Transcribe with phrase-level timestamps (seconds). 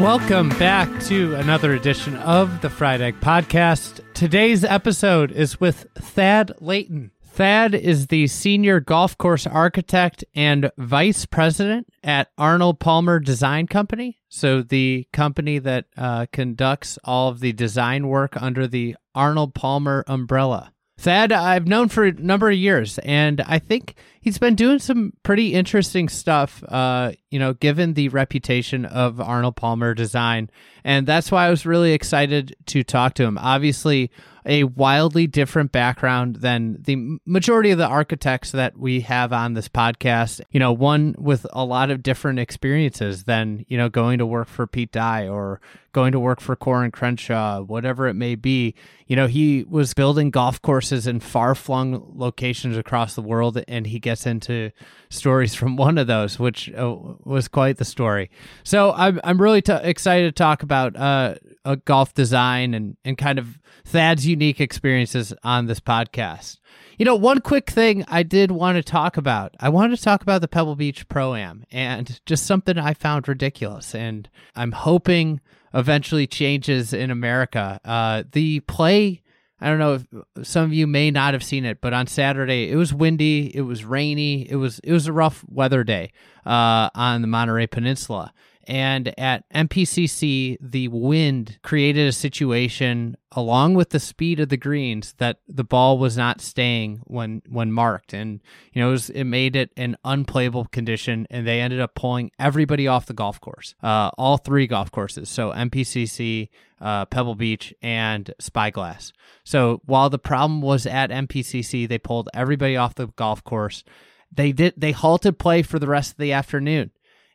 [0.00, 4.00] Welcome back to another edition of the Fried Egg Podcast.
[4.14, 7.10] Today's episode is with Thad Layton.
[7.22, 14.18] Thad is the senior golf course architect and vice president at Arnold Palmer Design Company.
[14.30, 20.02] So, the company that uh, conducts all of the design work under the Arnold Palmer
[20.06, 20.72] umbrella.
[21.00, 25.14] Thad, I've known for a number of years, and I think he's been doing some
[25.22, 30.50] pretty interesting stuff, uh, you know, given the reputation of Arnold Palmer design.
[30.84, 33.38] And that's why I was really excited to talk to him.
[33.38, 34.10] Obviously,
[34.46, 39.68] a wildly different background than the majority of the architects that we have on this
[39.68, 40.40] podcast.
[40.50, 44.48] You know, one with a lot of different experiences than, you know, going to work
[44.48, 45.60] for Pete Dye or
[45.92, 48.74] going to work for Coore and Crenshaw, whatever it may be.
[49.06, 53.86] You know, he was building golf courses in far flung locations across the world, and
[53.86, 54.70] he gets into
[55.08, 56.94] stories from one of those, which uh,
[57.24, 58.30] was quite the story.
[58.62, 63.16] So I'm, I'm really t- excited to talk about uh, a golf design and, and
[63.18, 66.58] kind of Thad's unique experiences on this podcast.
[66.98, 69.54] You know, one quick thing I did want to talk about.
[69.58, 73.26] I wanted to talk about the Pebble Beach Pro Am and just something I found
[73.26, 73.94] ridiculous.
[73.94, 75.40] And I'm hoping
[75.72, 77.80] eventually changes in America.
[77.84, 79.22] Uh, the play,
[79.60, 82.70] I don't know if some of you may not have seen it, but on Saturday
[82.70, 86.12] it was windy, it was rainy, it was it was a rough weather day
[86.44, 88.32] uh, on the Monterey Peninsula.
[88.66, 95.14] And at MPCC, the wind created a situation, along with the speed of the greens,
[95.18, 98.40] that the ball was not staying when when marked, and
[98.72, 102.30] you know it, was, it made it an unplayable condition, and they ended up pulling
[102.38, 106.48] everybody off the golf course, uh, all three golf courses, so mpcc
[106.80, 109.12] uh, Pebble Beach, and Spyglass.
[109.42, 113.84] So while the problem was at mpcc they pulled everybody off the golf course.
[114.32, 114.74] They did.
[114.76, 116.92] They halted play for the rest of the afternoon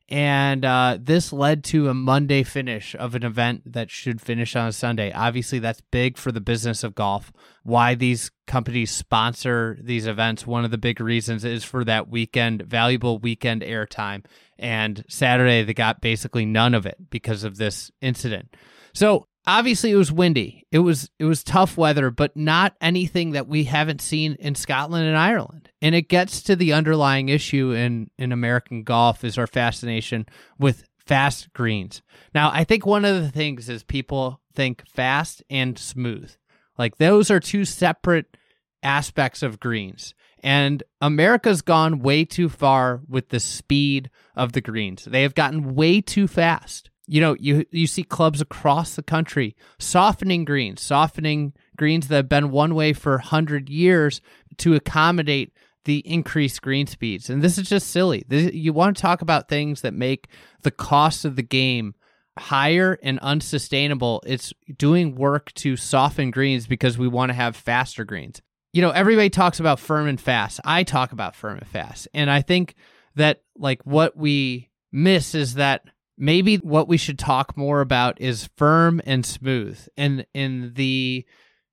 [0.08, 4.68] and uh, this led to a Monday finish of an event that should finish on
[4.68, 5.12] a Sunday.
[5.12, 7.34] Obviously, that's big for the business of golf.
[7.64, 12.62] Why these companies sponsor these events, one of the big reasons is for that weekend,
[12.62, 14.26] valuable weekend airtime.
[14.60, 18.56] And Saturday, they got basically none of it because of this incident.
[18.94, 20.66] So obviously it was windy.
[20.72, 25.08] It was it was tough weather, but not anything that we haven't seen in Scotland
[25.08, 25.70] and Ireland.
[25.82, 30.26] And it gets to the underlying issue in in American golf is our fascination
[30.60, 32.02] with fast greens.
[32.34, 36.34] Now, I think one of the things is people think fast and smooth.
[36.78, 38.38] Like those are two separate
[38.84, 40.14] aspects of greens.
[40.44, 45.06] And America's gone way too far with the speed of the greens.
[45.06, 49.56] They have gotten way too fast you know, you you see clubs across the country
[49.80, 54.22] softening greens, softening greens that have been one way for 100 years
[54.58, 55.54] to accommodate
[55.86, 57.30] the increased green speeds.
[57.30, 58.26] And this is just silly.
[58.28, 60.28] This, you want to talk about things that make
[60.64, 61.94] the cost of the game
[62.38, 64.22] higher and unsustainable.
[64.26, 68.42] It's doing work to soften greens because we want to have faster greens.
[68.74, 70.60] You know, everybody talks about firm and fast.
[70.66, 72.08] I talk about firm and fast.
[72.14, 72.76] And I think
[73.16, 75.84] that like what we miss is that
[76.18, 79.80] maybe what we should talk more about is firm and smooth.
[79.98, 81.26] And in the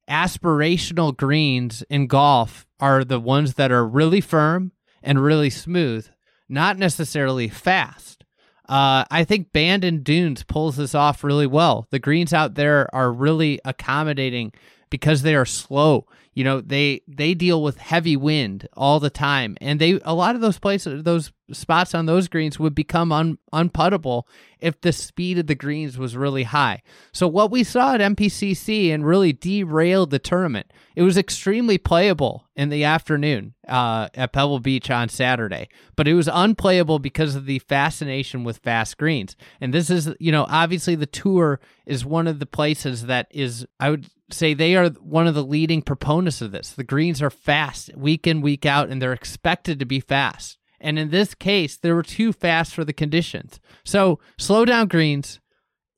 [0.08, 4.72] aspirational greens in golf are the ones that are really firm
[5.02, 6.08] and really smooth,
[6.48, 8.24] not necessarily fast.
[8.68, 11.86] Uh, I think Bandon Dunes pulls this off really well.
[11.90, 14.52] The greens out there are really accommodating
[14.90, 19.56] because they are slow you know they they deal with heavy wind all the time
[19.60, 23.38] and they a lot of those places those spots on those greens would become un,
[23.52, 24.24] unputtable
[24.60, 28.92] if the speed of the greens was really high so what we saw at MPCC
[28.92, 34.60] and really derailed the tournament it was extremely playable in the afternoon uh, at pebble
[34.60, 39.74] beach on saturday but it was unplayable because of the fascination with fast greens and
[39.74, 43.90] this is you know obviously the tour is one of the places that is i
[43.90, 46.72] would say they are one of the leading proponents of this.
[46.72, 50.58] The greens are fast week in, week out, and they're expected to be fast.
[50.82, 53.60] And in this case, they were too fast for the conditions.
[53.84, 55.40] So slow down greens.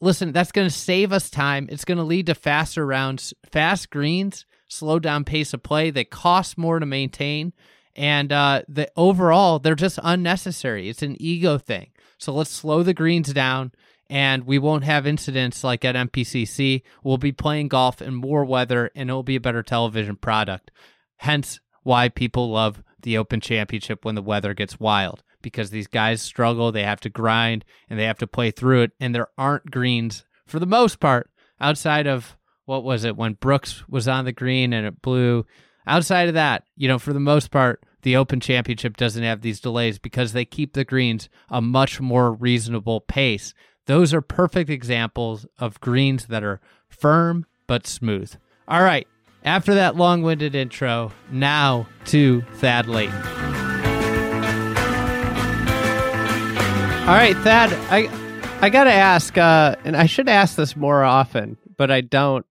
[0.00, 1.66] Listen, that's going to save us time.
[1.70, 3.32] It's going to lead to faster rounds.
[3.50, 5.90] Fast greens slow down pace of play.
[5.90, 7.52] They cost more to maintain.
[7.96, 10.88] And uh, the overall, they're just unnecessary.
[10.88, 11.90] It's an ego thing.
[12.18, 13.72] So let's slow the greens down
[14.10, 16.82] and we won't have incidents like at MPCC.
[17.02, 20.70] We'll be playing golf in more weather and it'll be a better television product.
[21.16, 26.20] Hence why people love the Open Championship when the weather gets wild because these guys
[26.20, 29.70] struggle, they have to grind and they have to play through it and there aren't
[29.70, 31.30] greens for the most part
[31.60, 35.46] outside of what was it when Brooks was on the green and it blew
[35.86, 39.60] outside of that, you know, for the most part the Open Championship doesn't have these
[39.60, 43.54] delays because they keep the greens a much more reasonable pace.
[43.86, 48.34] Those are perfect examples of greens that are firm but smooth.
[48.68, 49.06] All right,
[49.44, 53.14] after that long winded intro, now to Thad Layton.
[57.04, 58.08] All right, Thad, I
[58.62, 62.46] I gotta ask, uh, and I should ask this more often, but I don't.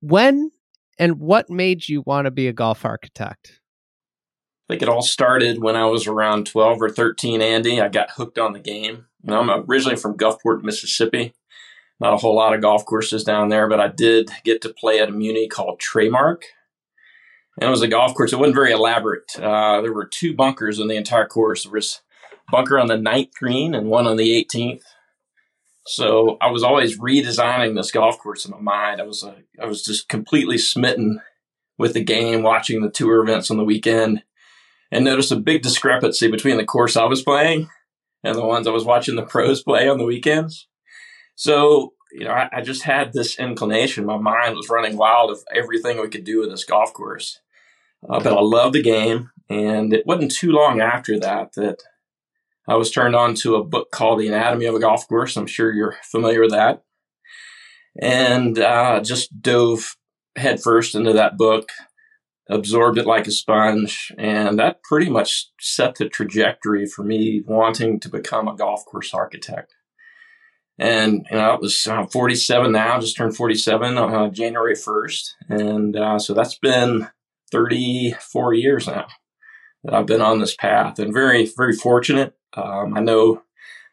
[0.00, 0.50] When
[0.98, 3.60] and what made you want to be a golf architect?
[4.68, 7.80] I think it all started when I was around 12 or 13, Andy.
[7.80, 9.06] I got hooked on the game.
[9.28, 11.34] I'm originally from Gulfport, Mississippi.
[12.00, 15.00] Not a whole lot of golf courses down there, but I did get to play
[15.00, 16.42] at a muni called Tramark.
[17.60, 18.32] And it was a golf course.
[18.32, 19.30] It wasn't very elaborate.
[19.36, 21.62] Uh, there were two bunkers in the entire course.
[21.62, 22.02] There was
[22.50, 24.82] bunker on the ninth green and one on the 18th.
[25.86, 29.00] So I was always redesigning this golf course in my mind.
[29.00, 29.24] I was
[29.60, 31.20] I was just completely smitten
[31.76, 34.22] with the game, watching the tour events on the weekend,
[34.90, 37.68] and noticed a big discrepancy between the course I was playing
[38.22, 40.66] and the ones I was watching the pros play on the weekends.
[41.34, 44.06] So you know, I, I just had this inclination.
[44.06, 47.40] My mind was running wild of everything we could do with this golf course.
[48.08, 51.78] Uh, but I love the game, and it wasn't too long after that that
[52.68, 55.36] I was turned on to a book called The Anatomy of a Golf Course.
[55.36, 56.82] I'm sure you're familiar with that.
[58.00, 59.96] And uh, just dove
[60.36, 61.70] headfirst into that book,
[62.48, 68.00] absorbed it like a sponge, and that pretty much set the trajectory for me wanting
[68.00, 69.74] to become a golf course architect.
[70.78, 75.28] And you know, it was uh, 47 now, just turned 47 on uh, January 1st,
[75.48, 77.08] and uh, so that's been
[77.52, 79.06] 34 years now
[79.84, 83.42] that I've been on this path, and very, very fortunate um, I know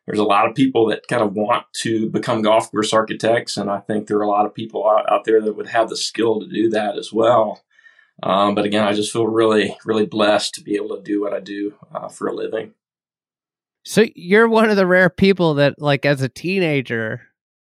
[0.06, 3.70] there's a lot of people that kind of want to become golf course architects, and
[3.70, 5.98] I think there are a lot of people out, out there that would have the
[5.98, 7.64] skill to do that as well.
[8.24, 11.34] Um, but again, I just feel really, really blessed to be able to do what
[11.34, 12.74] I do uh, for a living.
[13.84, 17.22] So you're one of the rare people that, like, as a teenager,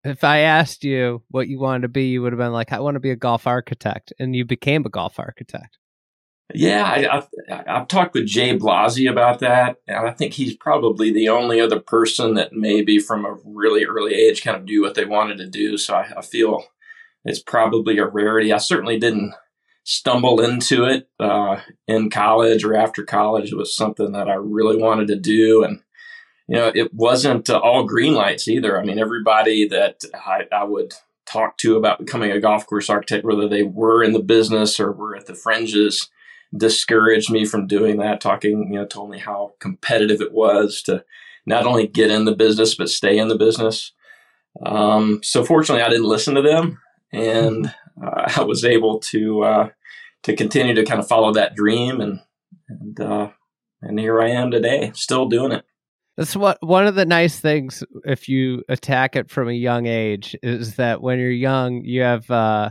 [0.05, 2.81] if I asked you what you wanted to be, you would have been like, "I
[2.81, 5.79] want to be a golf architect," and you became a golf architect.
[6.55, 11.13] Yeah, I, I, have talked with Jay Blasi about that, and I think he's probably
[11.13, 14.95] the only other person that maybe from a really early age kind of do what
[14.95, 15.79] they wanted to do.
[15.79, 16.65] So I, I feel
[17.25, 18.53] it's probably a rarity.
[18.53, 19.35] I certainly didn't
[19.85, 23.53] stumble into it uh, in college or after college.
[23.53, 25.81] It was something that I really wanted to do, and
[26.49, 28.81] you know, it wasn't uh, all green lights either.
[28.81, 30.95] I mean, everybody that I, I would
[31.27, 34.93] talk to about becoming a golf course architect, whether they were in the business or
[34.93, 36.11] were at the fringes
[36.57, 41.05] discouraged me from doing that, talking, you know, told me how competitive it was to
[41.47, 43.93] not only get in the business, but stay in the business.
[44.65, 46.79] Um, so fortunately, I didn't listen to them
[47.13, 49.69] and uh, I was able to, uh,
[50.25, 52.21] to continue to kind of follow that dream and,
[52.69, 53.31] and, uh,
[53.81, 55.65] and here I am today, still doing it.
[56.17, 60.37] That's what one of the nice things if you attack it from a young age
[60.43, 62.71] is that when you're young, you have uh,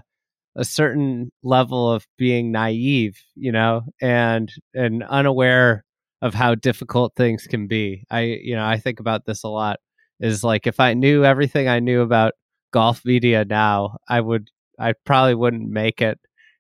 [0.56, 5.86] a certain level of being naive, you know, and and unaware
[6.22, 8.06] of how difficult things can be.
[8.12, 9.80] I you know, I think about this a lot
[10.20, 12.34] is like if I knew everything I knew about
[12.72, 16.20] golf media now, I would I probably wouldn't make it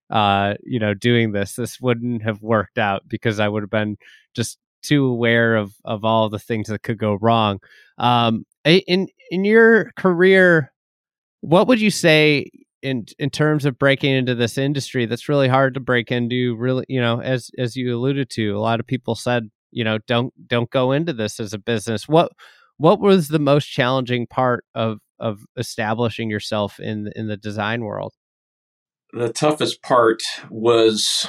[0.09, 1.55] uh, you know, doing this.
[1.55, 3.97] This wouldn't have worked out because I would have been
[4.35, 7.59] just too aware of of all the things that could go wrong.
[7.97, 10.71] Um in in your career,
[11.41, 12.49] what would you say
[12.81, 16.85] in in terms of breaking into this industry that's really hard to break into really
[16.87, 20.33] you know as as you alluded to a lot of people said you know don't
[20.47, 22.31] don't go into this as a business what
[22.77, 28.13] what was the most challenging part of of establishing yourself in in the design world
[29.13, 31.27] the toughest part was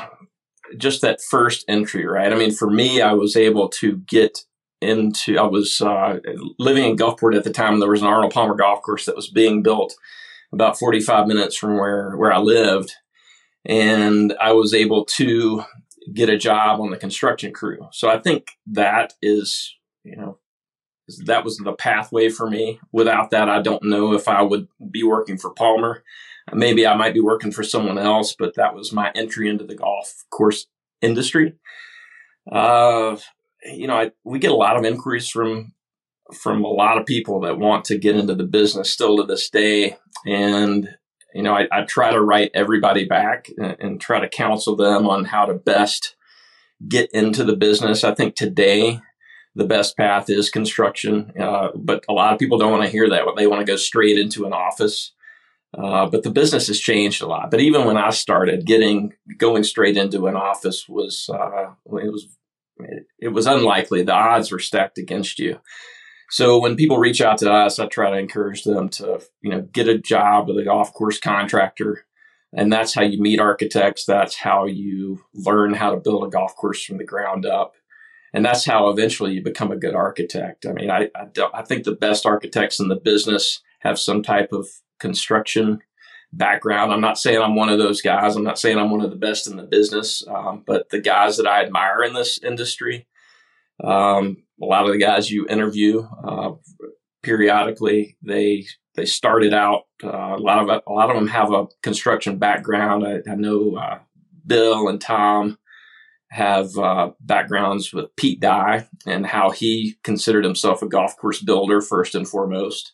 [0.76, 4.38] just that first entry right i mean for me i was able to get
[4.80, 6.18] into i was uh,
[6.58, 9.28] living in gulfport at the time there was an arnold palmer golf course that was
[9.28, 9.94] being built
[10.52, 12.92] about 45 minutes from where, where I lived.
[13.64, 15.64] And I was able to
[16.12, 17.88] get a job on the construction crew.
[17.92, 19.74] So I think that is,
[20.04, 20.38] you know,
[21.26, 22.80] that was the pathway for me.
[22.92, 26.02] Without that, I don't know if I would be working for Palmer.
[26.52, 29.74] Maybe I might be working for someone else, but that was my entry into the
[29.74, 30.66] golf course
[31.00, 31.54] industry.
[32.50, 33.16] Uh,
[33.64, 35.72] you know, I, we get a lot of inquiries from
[36.32, 39.50] from a lot of people that want to get into the business still to this
[39.50, 39.96] day,
[40.26, 40.88] and
[41.34, 45.08] you know, I, I try to write everybody back and, and try to counsel them
[45.08, 46.16] on how to best
[46.88, 48.04] get into the business.
[48.04, 49.00] I think today
[49.54, 53.08] the best path is construction, uh, but a lot of people don't want to hear
[53.10, 53.24] that.
[53.36, 55.12] They want to go straight into an office.
[55.76, 57.50] Uh, but the business has changed a lot.
[57.50, 62.28] But even when I started, getting going straight into an office was uh, it was
[62.78, 64.02] it, it was unlikely.
[64.02, 65.60] The odds were stacked against you.
[66.30, 69.60] So when people reach out to us, I try to encourage them to, you know,
[69.60, 72.06] get a job with a golf course contractor.
[72.54, 74.04] And that's how you meet architects.
[74.06, 77.74] That's how you learn how to build a golf course from the ground up.
[78.32, 80.64] And that's how eventually you become a good architect.
[80.64, 84.52] I mean, I, I, I think the best architects in the business have some type
[84.52, 84.66] of
[85.02, 85.82] construction
[86.32, 86.92] background.
[86.92, 88.36] I'm not saying I'm one of those guys.
[88.36, 90.24] I'm not saying I'm one of the best in the business.
[90.28, 93.08] Um, but the guys that I admire in this industry,
[93.82, 96.52] um, a lot of the guys you interview uh,
[97.22, 99.82] periodically, they they started out.
[100.02, 103.04] Uh, a lot of a lot of them have a construction background.
[103.04, 103.98] I, I know uh,
[104.46, 105.58] Bill and Tom
[106.30, 111.82] have uh, backgrounds with Pete Dye and how he considered himself a golf course builder
[111.82, 112.92] first and foremost.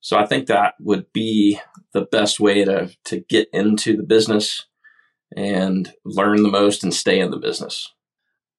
[0.00, 1.60] So I think that would be
[1.92, 4.66] the best way to to get into the business
[5.36, 7.92] and learn the most and stay in the business.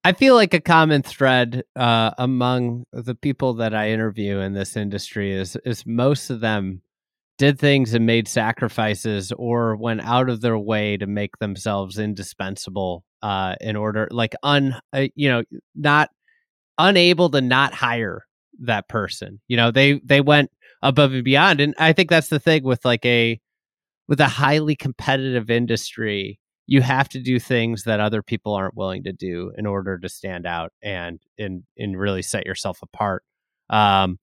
[0.04, 4.78] I feel like a common thread uh, among the people that I interview in this
[4.78, 6.82] industry is is most of them
[7.38, 13.06] did things and made sacrifices or went out of their way to make themselves indispensable
[13.22, 15.44] uh, in order, like un, uh, you know,
[15.74, 16.10] not
[16.78, 18.26] unable to not hire
[18.60, 19.40] that person.
[19.48, 20.52] You know, they they went
[20.82, 23.40] above and beyond, and I think that's the thing with like a
[24.08, 26.40] with a highly competitive industry
[26.70, 30.08] you have to do things that other people aren't willing to do in order to
[30.08, 33.24] stand out and and and really set yourself apart.
[33.72, 34.20] Um,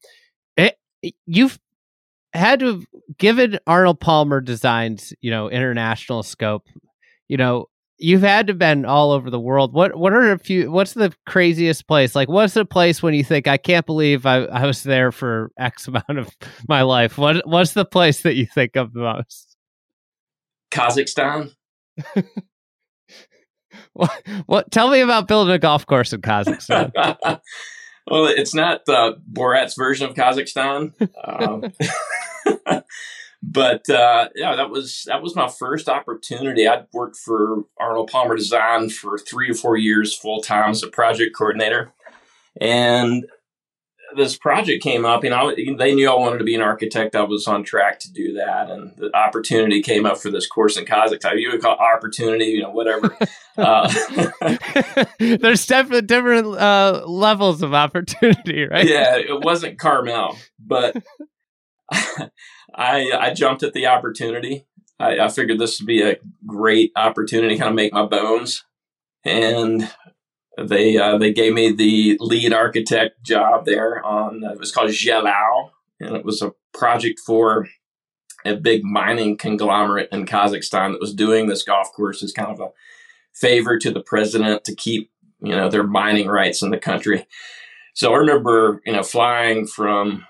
[0.56, 0.76] it,
[1.26, 1.58] you've
[2.32, 2.84] had to have
[3.18, 6.68] given Arnold Palmer designs, you know, international scope.
[7.26, 7.66] You know,
[7.98, 9.72] you've had to been all over the world.
[9.72, 10.70] What what are a few?
[10.70, 12.14] What's the craziest place?
[12.14, 15.50] Like, what's the place when you think I can't believe I, I was there for
[15.58, 16.30] X amount of
[16.68, 17.18] my life?
[17.18, 19.56] What what's the place that you think of the most?
[20.70, 21.52] Kazakhstan.
[23.92, 24.70] what, what?
[24.70, 26.92] Tell me about building a golf course in Kazakhstan.
[28.06, 30.92] well, it's not uh, Borat's version of Kazakhstan,
[31.24, 31.72] um,
[33.48, 36.66] but uh, yeah, that was that was my first opportunity.
[36.66, 40.88] I'd worked for Arnold Palmer Design for three or four years full time as a
[40.88, 41.92] project coordinator,
[42.60, 43.26] and
[44.16, 47.14] this project came up, you know, they knew I wanted to be an architect.
[47.14, 50.76] I was on track to do that, and the opportunity came up for this course
[50.76, 51.40] in Kazakhstan.
[51.40, 53.16] You would call opportunity, you know, whatever.
[53.58, 53.92] uh,
[55.18, 58.86] There's definitely different uh, levels of opportunity, right?
[58.86, 60.96] Yeah, it wasn't Carmel, but
[62.76, 64.66] I I jumped at the opportunity.
[64.98, 68.64] I, I figured this would be a great opportunity, to kind of make my bones,
[69.24, 69.90] and
[70.58, 74.90] they uh, they gave me the lead architect job there on uh, it was called
[74.90, 77.66] Zhailjau, and it was a project for
[78.44, 82.60] a big mining conglomerate in Kazakhstan that was doing this golf course as kind of
[82.60, 82.70] a
[83.34, 87.26] favor to the president to keep you know their mining rights in the country.
[87.94, 90.26] So I remember you know flying from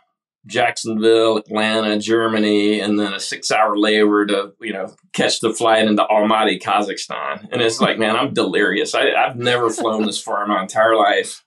[0.46, 5.86] Jacksonville, Atlanta, Germany, and then a six hour layover to, you know, catch the flight
[5.86, 7.48] into Almaty, Kazakhstan.
[7.50, 8.94] And it's like, man, I'm delirious.
[8.94, 11.44] I, have never flown this far in my entire life.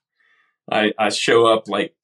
[0.70, 1.94] I, I show up like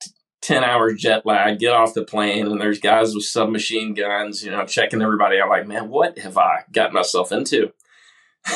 [0.42, 4.50] 10 hours jet lag, get off the plane, and there's guys with submachine guns, you
[4.50, 5.50] know, checking everybody out.
[5.50, 7.72] Like, man, what have I got myself into?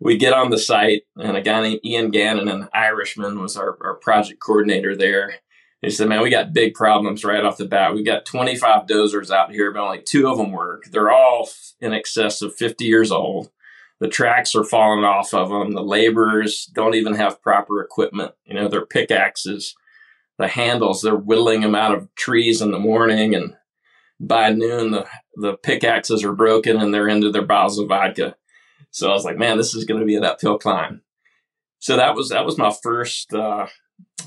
[0.00, 3.76] we get on the site, and a guy named Ian Gannon, an Irishman, was our,
[3.80, 5.36] our project coordinator there
[5.84, 7.94] he said, man, we got big problems right off the bat.
[7.94, 10.86] We've got 25 dozers out here, but only two of them work.
[10.90, 11.48] They're all
[11.80, 13.50] in excess of 50 years old.
[14.00, 15.72] The tracks are falling off of them.
[15.72, 18.32] The laborers don't even have proper equipment.
[18.44, 19.74] You know, their pickaxes,
[20.38, 23.34] the handles, they're whittling them out of trees in the morning.
[23.34, 23.54] And
[24.20, 28.36] by noon, the, the pickaxes are broken and they're into their bottles of vodka.
[28.90, 31.02] So I was like, man, this is going to be an uphill climb.
[31.78, 33.66] So that was, that was my first, uh,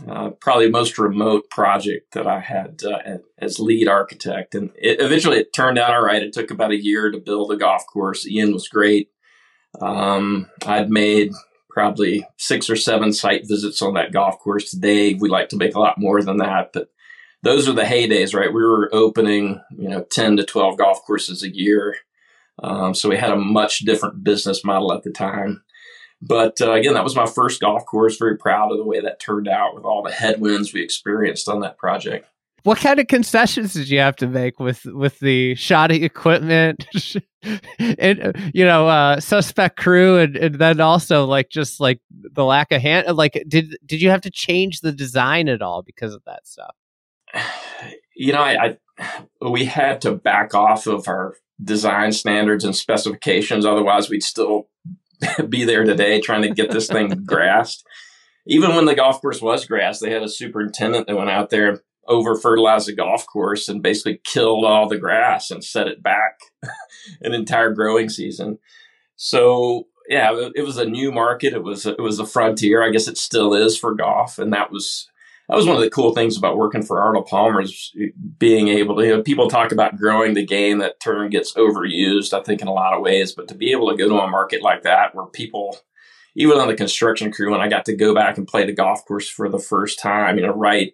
[0.08, 4.56] uh, probably most remote project that I had uh, as lead architect.
[4.56, 6.22] And it, eventually it turned out all right.
[6.22, 8.28] It took about a year to build a golf course.
[8.28, 9.10] Ian was great.
[9.82, 11.32] Um, I'd made
[11.70, 14.72] probably six or seven site visits on that golf course.
[14.72, 16.90] Today, we like to make a lot more than that, but
[17.44, 18.54] those are the heydays, right?
[18.54, 21.96] We were opening, you know, 10 to 12 golf courses a year.
[22.64, 25.64] Um, so we had a much different business model at the time.
[26.22, 28.18] But uh, again, that was my first golf course.
[28.18, 31.60] Very proud of the way that turned out with all the headwinds we experienced on
[31.60, 32.28] that project.
[32.64, 36.86] What kind of concessions did you have to make with with the shoddy equipment,
[37.80, 42.72] and you know, uh, suspect crew, and, and then also like just like the lack
[42.72, 43.16] of hand?
[43.16, 46.76] Like, did did you have to change the design at all because of that stuff?
[48.20, 53.64] You know, I, I we had to back off of our design standards and specifications.
[53.64, 54.70] Otherwise, we'd still
[55.50, 57.86] be there today trying to get this thing grassed.
[58.46, 61.70] Even when the golf course was grass, they had a superintendent that went out there
[61.70, 66.02] and over fertilized the golf course and basically killed all the grass and set it
[66.02, 66.40] back
[67.22, 68.58] an entire growing season.
[69.18, 71.54] So yeah, it was a new market.
[71.54, 72.82] It was it was a frontier.
[72.82, 75.10] I guess it still is for golf, and that was
[75.48, 77.96] that was one of the cool things about working for Arnold Palmer is
[78.38, 80.80] being able to, you know, people talk about growing the game.
[80.80, 83.32] That term gets overused, I think, in a lot of ways.
[83.32, 85.78] But to be able to go to a market like that where people,
[86.36, 89.06] even on the construction crew, when I got to go back and play the golf
[89.06, 90.92] course for the first time, you know, right,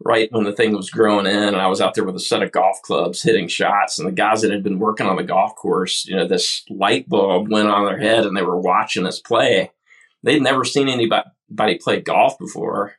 [0.00, 2.42] right when the thing was growing in, and I was out there with a set
[2.42, 5.54] of golf clubs hitting shots, and the guys that had been working on the golf
[5.56, 9.20] course, you know, this light bulb went on their head, and they were watching us
[9.20, 9.72] play.
[10.22, 12.94] They'd never seen anybody play golf before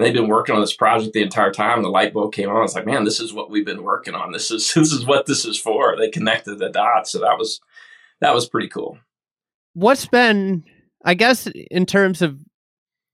[0.00, 1.82] and they've been working on this project the entire time.
[1.82, 2.64] The light bulb came on.
[2.64, 4.32] It's like, man, this is what we've been working on.
[4.32, 5.94] This is this is what this is for.
[5.98, 7.12] They connected the dots.
[7.12, 7.60] So that was
[8.22, 8.98] that was pretty cool.
[9.74, 10.64] What's been,
[11.04, 12.40] I guess, in terms of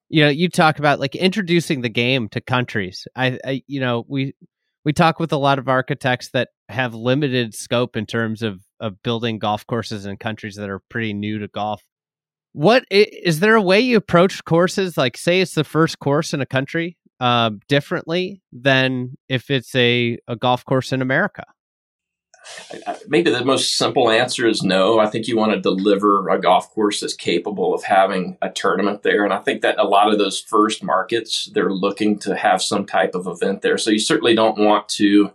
[0.09, 3.09] you know, you talk about like introducing the game to countries.
[3.17, 4.37] I, I you know, we
[4.85, 9.03] we talk with a lot of architects that have limited scope in terms of of
[9.03, 11.83] building golf courses in countries that are pretty new to golf
[12.57, 16.41] what is there a way you approach courses like say it's the first course in
[16.41, 21.45] a country uh, differently than if it's a, a golf course in America?
[23.09, 24.99] Maybe the most simple answer is no.
[24.99, 29.03] I think you want to deliver a golf course that's capable of having a tournament
[29.03, 29.23] there.
[29.23, 32.87] And I think that a lot of those first markets, they're looking to have some
[32.87, 33.77] type of event there.
[33.77, 35.31] So you certainly don't want to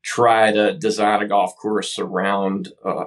[0.00, 3.06] try to design a golf course around uh,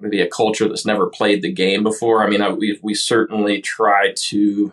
[0.00, 2.24] maybe a culture that's never played the game before.
[2.24, 4.72] I mean, I, we we certainly try to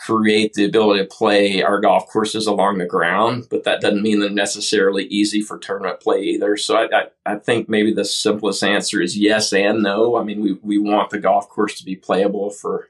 [0.00, 4.18] create the ability to play our golf courses along the ground, but that doesn't mean
[4.18, 6.56] they're necessarily easy for tournament play either.
[6.56, 10.16] So I, I, I, think maybe the simplest answer is yes and no.
[10.16, 12.88] I mean, we, we want the golf course to be playable for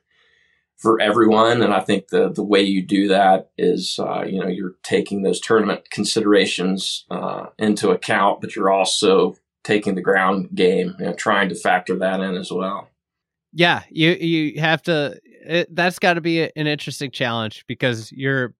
[0.76, 4.48] for everyone, and I think the the way you do that is uh, you know
[4.48, 10.94] you're taking those tournament considerations uh, into account, but you're also taking the ground game,
[10.98, 12.88] you know, trying to factor that in as well.
[13.52, 15.18] Yeah, you you have to.
[15.24, 18.54] It, that's got to be a, an interesting challenge because you're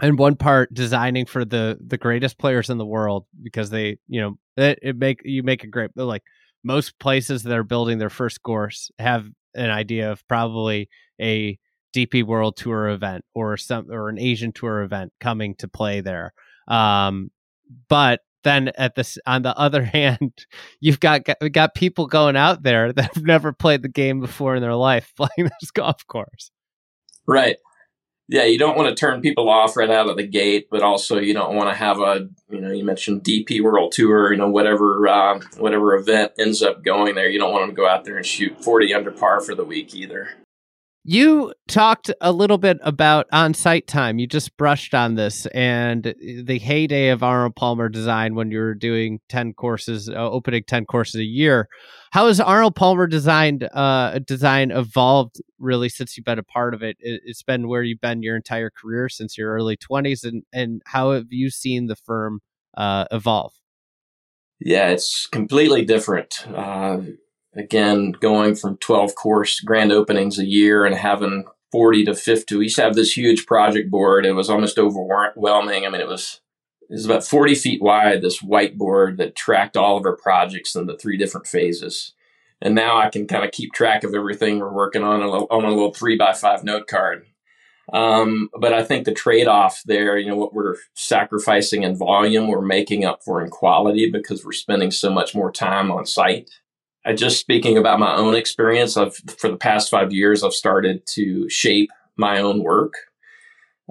[0.00, 4.20] in one part designing for the the greatest players in the world because they you
[4.20, 6.22] know it, it make you make a great like
[6.62, 10.88] most places that are building their first course have an idea of probably
[11.20, 11.58] a
[11.94, 16.32] DP World Tour event or some or an Asian Tour event coming to play there.
[16.68, 17.30] Um,
[17.88, 20.32] but then at this on the other hand
[20.80, 21.22] you've got
[21.52, 25.12] got people going out there that have never played the game before in their life
[25.16, 26.50] playing this golf course.
[27.26, 27.56] Right.
[28.28, 31.18] Yeah you don't want to turn people off right out of the gate but also
[31.18, 34.50] you don't want to have a you know you mentioned dp world tour you know
[34.50, 38.04] whatever uh, whatever event ends up going there you don't want them to go out
[38.04, 40.28] there and shoot 40 under par for the week either
[41.10, 44.18] you talked a little bit about on site time.
[44.18, 48.74] You just brushed on this and the heyday of Arnold Palmer design when you were
[48.74, 51.70] doing 10 courses, uh, opening 10 courses a year.
[52.10, 56.82] How has Arnold Palmer designed uh, design evolved really since you've been a part of
[56.82, 56.98] it?
[57.00, 60.24] It's been where you've been your entire career since your early 20s.
[60.24, 62.40] And, and how have you seen the firm
[62.76, 63.54] uh, evolve?
[64.60, 66.46] Yeah, it's completely different.
[66.54, 66.98] Uh,
[67.58, 72.56] again, going from 12 course grand openings a year and having 40 to 50.
[72.56, 74.24] We used to have this huge project board.
[74.24, 75.84] It was almost overwhelming.
[75.84, 76.40] I mean, it was,
[76.88, 80.86] it was about 40 feet wide, this whiteboard that tracked all of our projects in
[80.86, 82.14] the three different phases.
[82.60, 85.46] And now I can kind of keep track of everything we're working on, a little,
[85.50, 87.26] on a little three by five note card.
[87.92, 92.48] Um, but I think the trade off there, you know, what we're sacrificing in volume,
[92.48, 96.50] we're making up for in quality because we're spending so much more time on site.
[97.08, 101.06] I just speaking about my own experience, I've for the past five years, I've started
[101.14, 102.92] to shape my own work.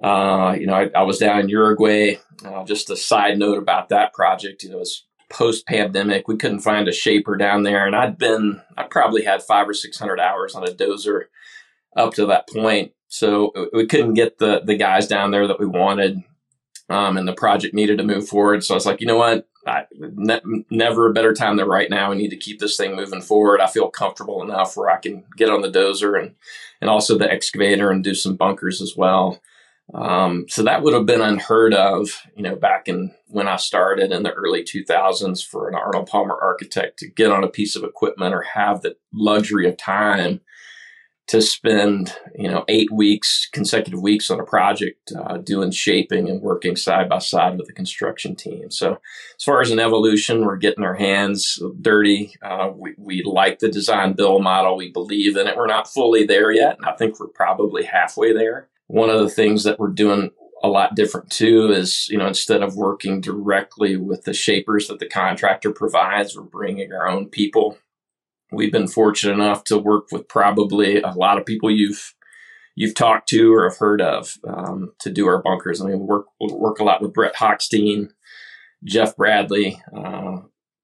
[0.03, 2.17] Uh, you know, I, I, was down in Uruguay.
[2.45, 4.62] Uh, just a side note about that project.
[4.62, 6.27] You know, it's post pandemic.
[6.27, 9.73] We couldn't find a shaper down there, and I'd been, I probably had five or
[9.73, 11.23] six hundred hours on a dozer
[11.95, 12.91] up to that point.
[13.08, 16.21] So we couldn't get the the guys down there that we wanted.
[16.89, 18.63] Um, and the project needed to move forward.
[18.63, 19.47] So I was like, you know what?
[19.65, 22.10] I, ne- never a better time than right now.
[22.10, 23.60] We need to keep this thing moving forward.
[23.60, 26.36] I feel comfortable enough where I can get on the dozer and
[26.80, 29.41] and also the excavator and do some bunkers as well.
[29.93, 34.12] Um, so that would have been unheard of, you know, back in when I started
[34.12, 37.84] in the early 2000s for an Arnold Palmer architect to get on a piece of
[37.84, 40.41] equipment or have the luxury of time
[41.27, 46.41] to spend, you know, eight weeks, consecutive weeks on a project, uh, doing shaping and
[46.41, 48.71] working side by side with the construction team.
[48.71, 48.97] So,
[49.37, 52.33] as far as an evolution, we're getting our hands dirty.
[52.41, 54.77] Uh, we, we like the design build model.
[54.77, 55.57] We believe in it.
[55.57, 56.77] We're not fully there yet.
[56.77, 58.69] And I think we're probably halfway there.
[58.87, 60.31] One of the things that we're doing
[60.63, 64.99] a lot different too is, you know, instead of working directly with the shapers that
[64.99, 67.77] the contractor provides, we're bringing our own people
[68.51, 72.13] We've been fortunate enough to work with probably a lot of people you've
[72.75, 75.81] you've talked to or have heard of um, to do our bunkers.
[75.81, 78.12] I mean, we work we work a lot with Brett Hochstein,
[78.83, 80.38] Jeff Bradley, uh,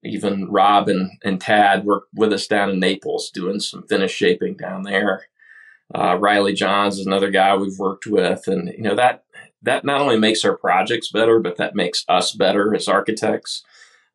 [0.04, 4.56] even Rob and, and Tad work with us down in Naples doing some finish shaping
[4.56, 5.28] down there.
[5.93, 9.23] Uh, Riley Johns is another guy we've worked with, and you know that
[9.62, 13.63] that not only makes our projects better, but that makes us better as architects.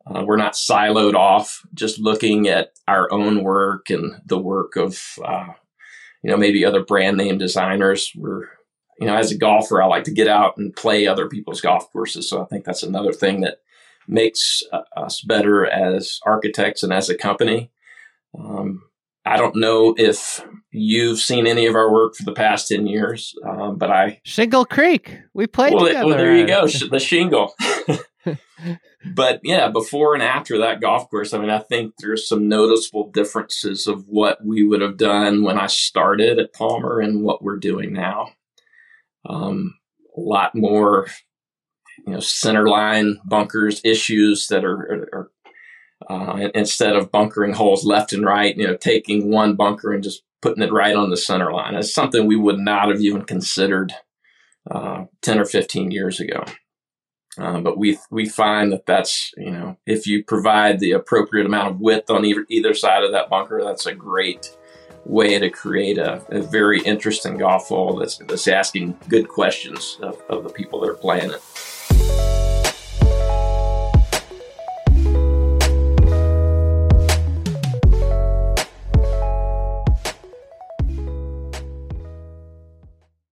[0.09, 4.99] Uh, we're not siloed off, just looking at our own work and the work of,
[5.25, 5.49] uh,
[6.23, 8.13] you know, maybe other brand name designers.
[8.17, 8.45] We're,
[8.99, 11.91] you know, as a golfer, I like to get out and play other people's golf
[11.93, 12.29] courses.
[12.29, 13.59] So I think that's another thing that
[14.07, 17.71] makes uh, us better as architects and as a company.
[18.39, 18.83] Um,
[19.27, 23.35] I don't know if you've seen any of our work for the past 10 years,
[23.47, 24.21] um, but I.
[24.25, 25.19] Shingle Creek.
[25.35, 26.07] We played well, together.
[26.07, 26.67] Well, there you go.
[26.67, 27.55] The shingle.
[29.05, 33.11] but yeah, before and after that golf course, I mean, I think there's some noticeable
[33.11, 37.59] differences of what we would have done when I started at Palmer and what we're
[37.59, 38.31] doing now.
[39.29, 39.79] Um,
[40.17, 41.07] a lot more,
[42.07, 45.31] you know, center line bunkers issues that are, are,
[46.11, 50.23] uh, instead of bunkering holes left and right, you know, taking one bunker and just
[50.43, 51.75] putting it right on the center line.
[51.75, 53.93] It's something we would not have even considered
[54.69, 56.45] uh, 10 or 15 years ago.
[57.39, 61.71] Uh, but we we find that that's you know if you provide the appropriate amount
[61.71, 64.57] of width on either either side of that bunker, that's a great
[65.05, 70.21] way to create a, a very interesting golf hole that's, that's asking good questions of,
[70.29, 71.43] of the people that are playing it.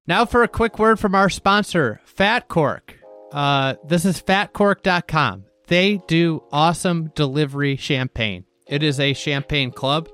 [0.08, 2.96] Now for a quick word from our sponsor, Fat Cork.
[3.32, 5.44] Uh, this is fatcork.com.
[5.66, 8.44] They do awesome delivery champagne.
[8.68, 10.08] It is a champagne club.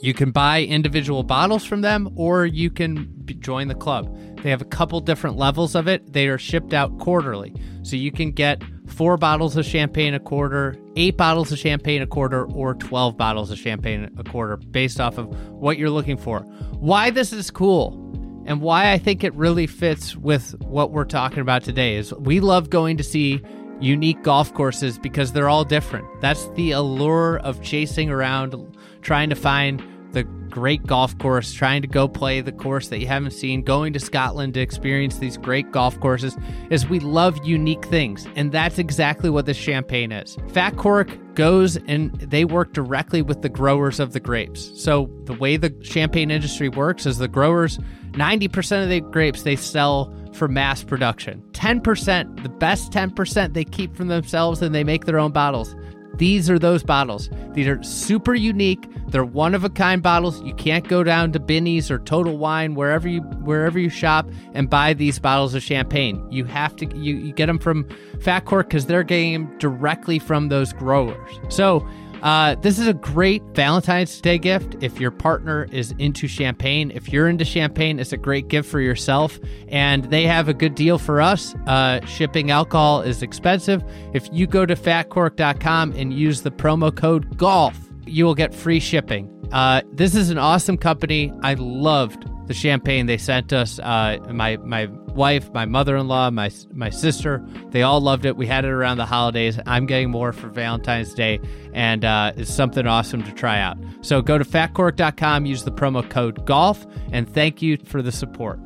[0.00, 4.16] You can buy individual bottles from them or you can join the club.
[4.42, 6.12] They have a couple different levels of it.
[6.12, 7.54] They are shipped out quarterly.
[7.82, 12.06] So you can get four bottles of champagne a quarter, eight bottles of champagne a
[12.08, 16.40] quarter, or 12 bottles of champagne a quarter based off of what you're looking for.
[16.80, 18.01] Why this is cool
[18.44, 22.40] and why I think it really fits with what we're talking about today is we
[22.40, 23.40] love going to see
[23.80, 26.06] unique golf courses because they're all different.
[26.20, 31.88] That's the allure of chasing around, trying to find the great golf course, trying to
[31.88, 35.72] go play the course that you haven't seen, going to Scotland to experience these great
[35.72, 36.36] golf courses
[36.70, 38.28] is we love unique things.
[38.36, 40.36] And that's exactly what this champagne is.
[40.48, 44.70] Fat Cork goes and they work directly with the growers of the grapes.
[44.80, 47.78] So the way the champagne industry works is the growers
[48.12, 51.42] 90% of the grapes they sell for mass production.
[51.52, 55.74] 10%, the best 10% they keep for themselves and they make their own bottles.
[56.16, 57.30] These are those bottles.
[57.52, 58.88] These are super unique.
[59.08, 60.42] They're one of a kind bottles.
[60.42, 64.68] You can't go down to Binny's or Total Wine wherever you wherever you shop and
[64.70, 66.24] buy these bottles of champagne.
[66.30, 67.88] You have to you, you get them from
[68.20, 71.40] Fat Cork because they're getting them directly from those growers.
[71.48, 71.86] So
[72.22, 76.90] uh, this is a great Valentine's Day gift if your partner is into champagne.
[76.92, 79.40] If you're into champagne, it's a great gift for yourself.
[79.68, 81.54] And they have a good deal for us.
[81.66, 83.82] Uh, shipping alcohol is expensive.
[84.14, 88.80] If you go to fatcork.com and use the promo code GOLF, you will get free
[88.80, 89.28] shipping.
[89.52, 91.32] Uh, this is an awesome company.
[91.42, 93.78] I loved the champagne they sent us.
[93.78, 94.84] Uh, my my
[95.14, 98.36] wife, my mother in law, my my sister, they all loved it.
[98.36, 99.58] We had it around the holidays.
[99.64, 101.40] I'm getting more for Valentine's Day,
[101.72, 103.78] and uh, it's something awesome to try out.
[104.02, 108.58] So go to fatcork.com, use the promo code GOLF, and thank you for the support.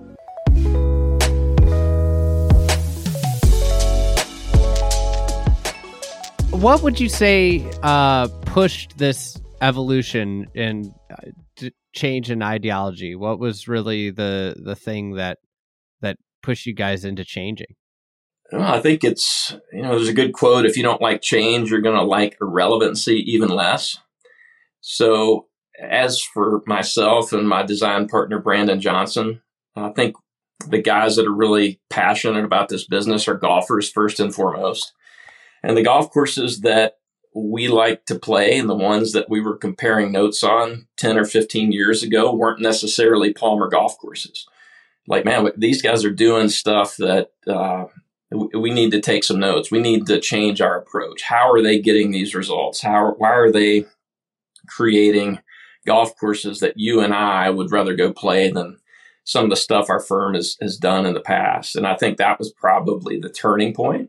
[6.51, 11.31] What would you say uh, pushed this evolution and uh,
[11.97, 13.17] change in ideology?
[13.17, 15.39] What was really the the thing that
[16.01, 17.75] that pushed you guys into changing?
[18.53, 21.71] Well, I think it's, you know, there's a good quote if you don't like change,
[21.71, 23.97] you're going to like irrelevancy even less.
[24.81, 25.47] So,
[25.81, 29.43] as for myself and my design partner, Brandon Johnson,
[29.75, 30.15] I think
[30.69, 34.93] the guys that are really passionate about this business are golfers first and foremost.
[35.63, 36.95] And the golf courses that
[37.37, 41.27] we like to play and the ones that we were comparing notes on 10 or
[41.27, 44.47] 15 years ago weren't necessarily Palmer golf courses.
[45.07, 47.85] Like, man, these guys are doing stuff that uh,
[48.31, 49.71] we need to take some notes.
[49.71, 51.23] We need to change our approach.
[51.23, 52.81] How are they getting these results?
[52.81, 53.85] How, why are they
[54.67, 55.41] creating
[55.85, 58.79] golf courses that you and I would rather go play than
[59.25, 61.77] some of the stuff our firm has, has done in the past?
[61.77, 64.09] And I think that was probably the turning point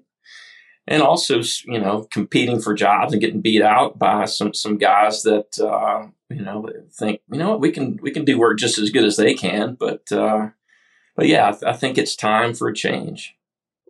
[0.87, 5.23] and also you know competing for jobs and getting beat out by some some guys
[5.23, 7.59] that uh, you know think you know what?
[7.59, 9.75] We can we can do work just as good as they can.
[9.75, 10.49] But uh,
[11.15, 13.35] but yeah I, th- I think it's time for a change.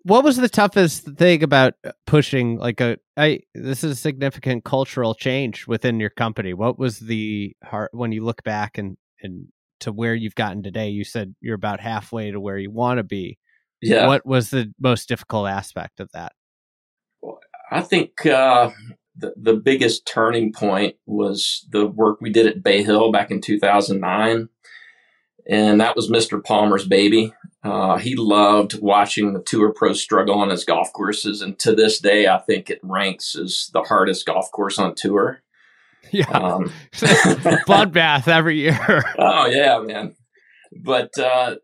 [0.04, 1.74] What was the toughest thing about
[2.06, 6.54] pushing like a i this is a significant cultural change within your company.
[6.54, 9.48] What was the hard when you look back and and
[9.82, 13.04] to where you've gotten today you said you're about halfway to where you want to
[13.04, 13.38] be.
[13.80, 14.08] Yeah.
[14.08, 16.32] What was the most difficult aspect of that
[17.72, 18.72] I think uh,
[19.16, 23.42] the, the biggest turning point was the work we did at Bay Hill back in
[23.42, 24.50] 2009.
[25.50, 26.44] And that was Mr.
[26.44, 27.34] Palmer's baby.
[27.64, 31.42] Uh, he loved watching the tour pros struggle on his golf courses.
[31.42, 35.42] And to this day, I think it ranks as the hardest golf course on tour.
[36.12, 36.30] Yeah.
[36.30, 39.04] Um, Bloodbath every year.
[39.18, 40.16] oh, yeah, man.
[40.72, 41.56] But, uh,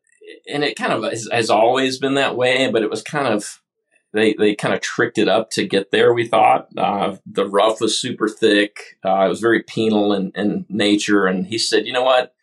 [0.49, 3.61] and it kind of has, has always been that way, but it was kind of
[4.13, 6.13] they they kind of tricked it up to get there.
[6.13, 8.97] We thought uh, the rough was super thick.
[9.03, 12.33] Uh, it was very penal in, in nature, and he said, "You know what?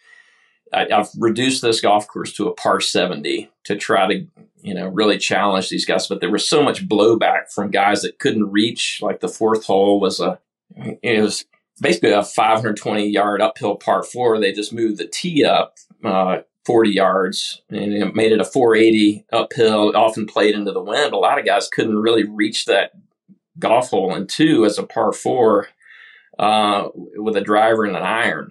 [0.73, 4.27] I, have reduced this golf course to a par seventy to try to
[4.63, 8.19] you know really challenge these guys." But there was so much blowback from guys that
[8.19, 8.99] couldn't reach.
[9.01, 10.41] Like the fourth hole was a
[10.77, 11.45] it was
[11.81, 14.39] basically a 520 yard uphill par four.
[14.39, 15.75] They just moved the tee up.
[16.05, 21.13] Uh, 40 yards and it made it a 480 uphill, often played into the wind.
[21.13, 22.93] A lot of guys couldn't really reach that
[23.59, 25.69] golf hole in two as a par four
[26.39, 28.51] uh, with a driver and an iron.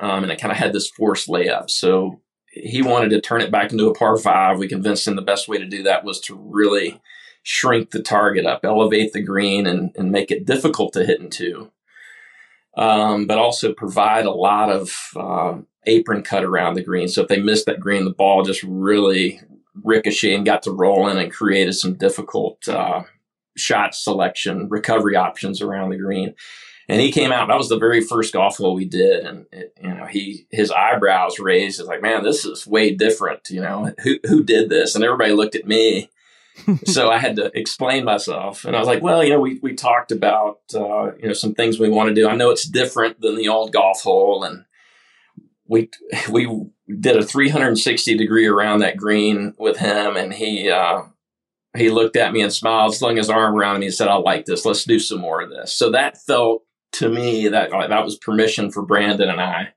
[0.00, 1.70] Um, and it kind of had this forced layup.
[1.70, 4.58] So he wanted to turn it back into a par five.
[4.58, 7.00] We convinced him the best way to do that was to really
[7.42, 11.30] shrink the target up, elevate the green, and, and make it difficult to hit in
[11.30, 11.70] two.
[12.76, 17.08] Um, but also provide a lot of uh, apron cut around the green.
[17.08, 19.40] So if they missed that green, the ball just really
[19.82, 23.02] ricocheted and got to rolling and created some difficult uh,
[23.56, 26.34] shot selection, recovery options around the green.
[26.88, 27.48] And he came out.
[27.48, 30.70] That was the very first golf hole we did, and it, you know he his
[30.70, 31.80] eyebrows raised.
[31.80, 33.48] It's like, man, this is way different.
[33.48, 34.94] You know, who who did this?
[34.94, 36.10] And everybody looked at me.
[36.84, 39.72] so I had to explain myself, and I was like, well, you know, we we
[39.72, 42.28] talked about uh, you know some things we want to do.
[42.28, 44.66] I know it's different than the old golf hole, and
[45.66, 45.90] we
[46.30, 46.66] we
[47.00, 51.02] did a 360 degree around that green with him, and he uh,
[51.76, 54.44] he looked at me and smiled, slung his arm around me, and said, "I like
[54.44, 54.64] this.
[54.64, 58.70] Let's do some more of this." So that felt to me that that was permission
[58.70, 59.74] for Brandon and I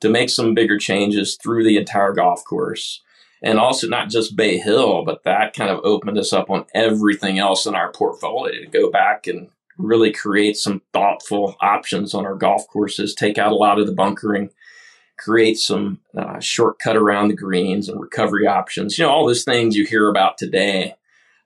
[0.00, 3.02] to make some bigger changes through the entire golf course.
[3.42, 7.38] And also not just Bay Hill, but that kind of opened us up on everything
[7.38, 12.34] else in our portfolio to go back and really create some thoughtful options on our
[12.34, 14.50] golf courses, take out a lot of the bunkering,
[15.18, 18.96] create some uh, shortcut around the greens and recovery options.
[18.96, 20.94] You know, all those things you hear about today.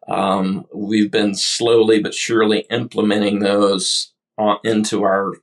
[0.08, 5.34] Um, we've been slowly but surely implementing those on, into our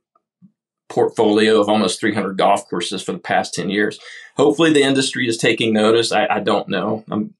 [0.88, 3.98] portfolio of almost 300 golf courses for the past 10 years.
[4.36, 6.12] Hopefully, the industry is taking notice.
[6.12, 7.04] I, I don't know.
[7.10, 7.34] I'm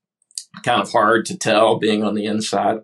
[0.65, 2.81] kind of hard to tell being on the inside,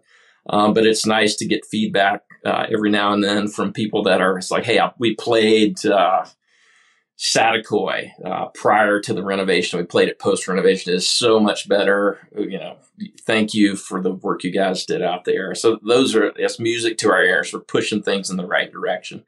[0.48, 4.20] um, but it's nice to get feedback uh, every now and then from people that
[4.20, 4.38] are.
[4.38, 5.84] It's like, hey, I, we played.
[5.84, 6.26] Uh,
[7.18, 9.78] Saticoy uh, prior to the renovation.
[9.78, 10.92] We played it post renovation.
[10.92, 12.18] is so much better.
[12.36, 12.76] You know,
[13.22, 15.54] thank you for the work you guys did out there.
[15.54, 17.52] So those are that's music to our ears.
[17.52, 19.24] We're pushing things in the right direction.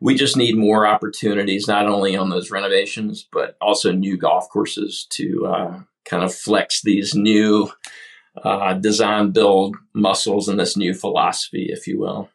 [0.00, 5.06] We just need more opportunities, not only on those renovations, but also new golf courses
[5.10, 7.70] to uh, kind of flex these new
[8.42, 12.28] uh, design build muscles and this new philosophy, if you will.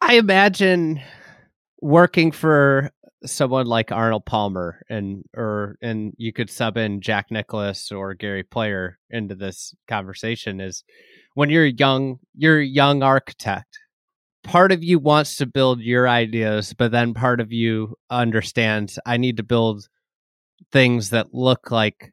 [0.00, 1.00] I imagine
[1.82, 2.90] working for
[3.24, 8.42] someone like Arnold Palmer and or and you could sub in Jack Nicklaus or Gary
[8.42, 10.84] Player into this conversation is
[11.34, 13.78] when you're young you're a young architect.
[14.42, 19.16] Part of you wants to build your ideas but then part of you understands I
[19.16, 19.86] need to build
[20.72, 22.12] things that look like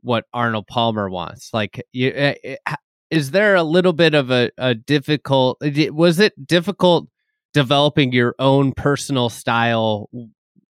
[0.00, 1.50] what Arnold Palmer wants.
[1.52, 2.74] Like you eh, eh,
[3.10, 5.58] is there a little bit of a, a difficult
[5.90, 7.08] was it difficult
[7.56, 10.10] developing your own personal style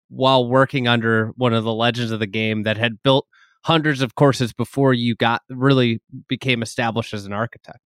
[0.09, 3.25] while working under one of the legends of the game that had built
[3.63, 7.79] hundreds of courses before you got really became established as an architect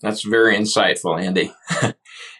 [0.00, 1.52] that's very insightful, Andy.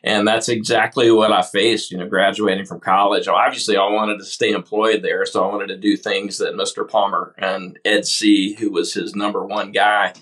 [0.05, 3.27] and that's exactly what I faced, you know, graduating from college.
[3.27, 5.27] Obviously, I wanted to stay employed there.
[5.27, 6.89] So I wanted to do things that Mr.
[6.89, 10.13] Palmer and Ed Seay, who was his number one guy,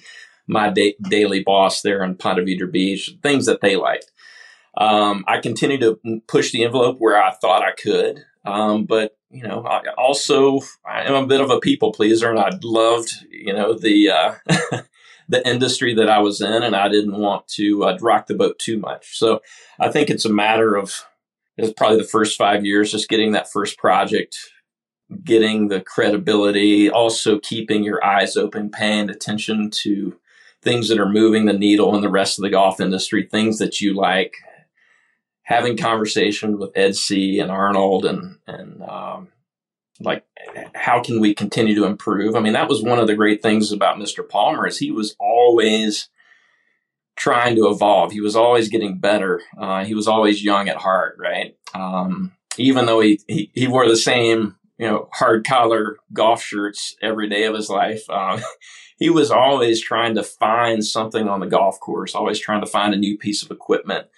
[0.46, 4.10] my da- daily boss there in Ponte Vedra Beach, things that they liked.
[4.76, 8.24] Um, I continued to push the envelope where I thought I could.
[8.44, 12.38] Um, but you know, I also I am a bit of a people pleaser, and
[12.38, 14.34] I loved you know the uh,
[15.28, 18.58] the industry that I was in, and I didn't want to uh, rock the boat
[18.58, 19.18] too much.
[19.18, 19.40] So
[19.80, 21.06] I think it's a matter of
[21.56, 24.36] it's probably the first five years, just getting that first project,
[25.24, 30.16] getting the credibility, also keeping your eyes open, paying attention to
[30.62, 33.80] things that are moving the needle in the rest of the golf industry, things that
[33.80, 34.34] you like,
[35.46, 39.28] having conversations with Ed Seay and Arnold and and um,
[40.00, 40.24] like
[40.74, 42.34] how can we continue to improve?
[42.34, 45.16] I mean that was one of the great things about mr palmer is he was
[45.18, 46.08] always
[47.14, 48.12] trying to evolve.
[48.12, 49.40] He was always getting better.
[49.56, 51.56] Uh, he was always young at heart right?
[51.74, 56.96] Um, even though he, he, he wore the same you know hard collar golf shirts
[57.00, 58.42] every day of his life um,
[58.98, 62.92] he was always trying to find something on the golf course always trying to find
[62.92, 64.08] a new piece of equipment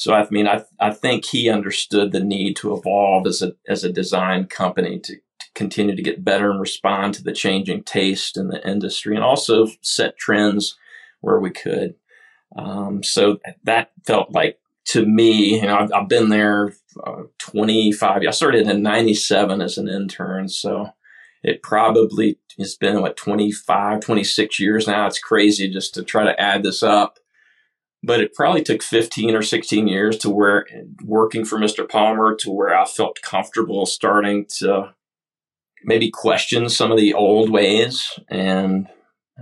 [0.00, 3.84] so I mean, I I think he understood the need to evolve as a as
[3.84, 8.38] a design company to, to continue to get better and respond to the changing taste
[8.38, 10.78] in the industry, and also set trends
[11.20, 11.96] where we could.
[12.56, 16.72] Um, so that felt like to me, you know, I've, I've been there
[17.06, 18.22] uh, 25.
[18.26, 20.48] I started in 97 as an intern.
[20.48, 20.88] So
[21.42, 25.06] it probably has been what 25, 26 years now.
[25.06, 27.19] It's crazy just to try to add this up
[28.02, 30.66] but it probably took 15 or 16 years to where
[31.04, 31.88] working for Mr.
[31.88, 34.94] Palmer to where I felt comfortable starting to
[35.84, 38.88] maybe question some of the old ways and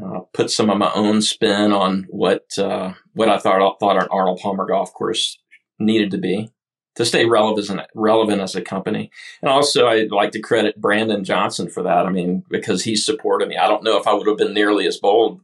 [0.02, 4.08] uh, put some of my own spin on what uh, what I thought thought an
[4.10, 5.38] Arnold Palmer golf course
[5.78, 6.50] needed to be
[6.96, 9.10] to stay relevant relevant as a company.
[9.40, 12.06] And also, I'd like to credit Brandon Johnson for that.
[12.06, 13.56] I mean, because he supported me.
[13.56, 15.40] I don't know if I would have been nearly as bold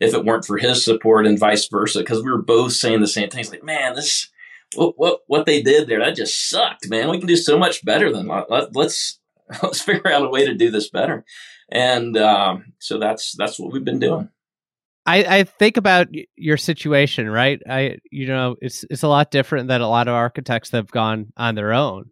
[0.00, 3.06] if it weren't for his support and vice versa, because we were both saying the
[3.06, 3.50] same things.
[3.50, 4.30] Like, man, this
[4.74, 7.08] what what what they did there that just sucked, man.
[7.08, 9.20] We can do so much better than let, us let's,
[9.62, 11.24] let's figure out a way to do this better.
[11.70, 14.28] And um, so that's that's what we've been doing.
[15.08, 17.60] I, I think about your situation, right?
[17.68, 20.90] I you know it's it's a lot different than a lot of architects that have
[20.90, 22.10] gone on their own.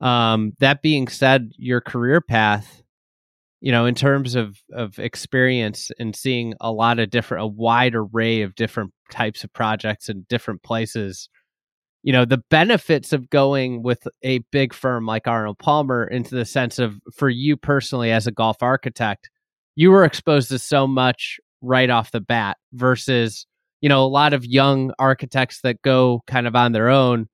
[0.00, 2.82] Um, that being said, your career path
[3.60, 7.94] you know in terms of of experience and seeing a lot of different a wide
[7.94, 11.28] array of different types of projects and different places
[12.02, 16.44] you know the benefits of going with a big firm like Arnold Palmer into the
[16.44, 19.28] sense of for you personally as a golf architect
[19.76, 23.46] you were exposed to so much right off the bat versus
[23.80, 27.28] you know a lot of young architects that go kind of on their own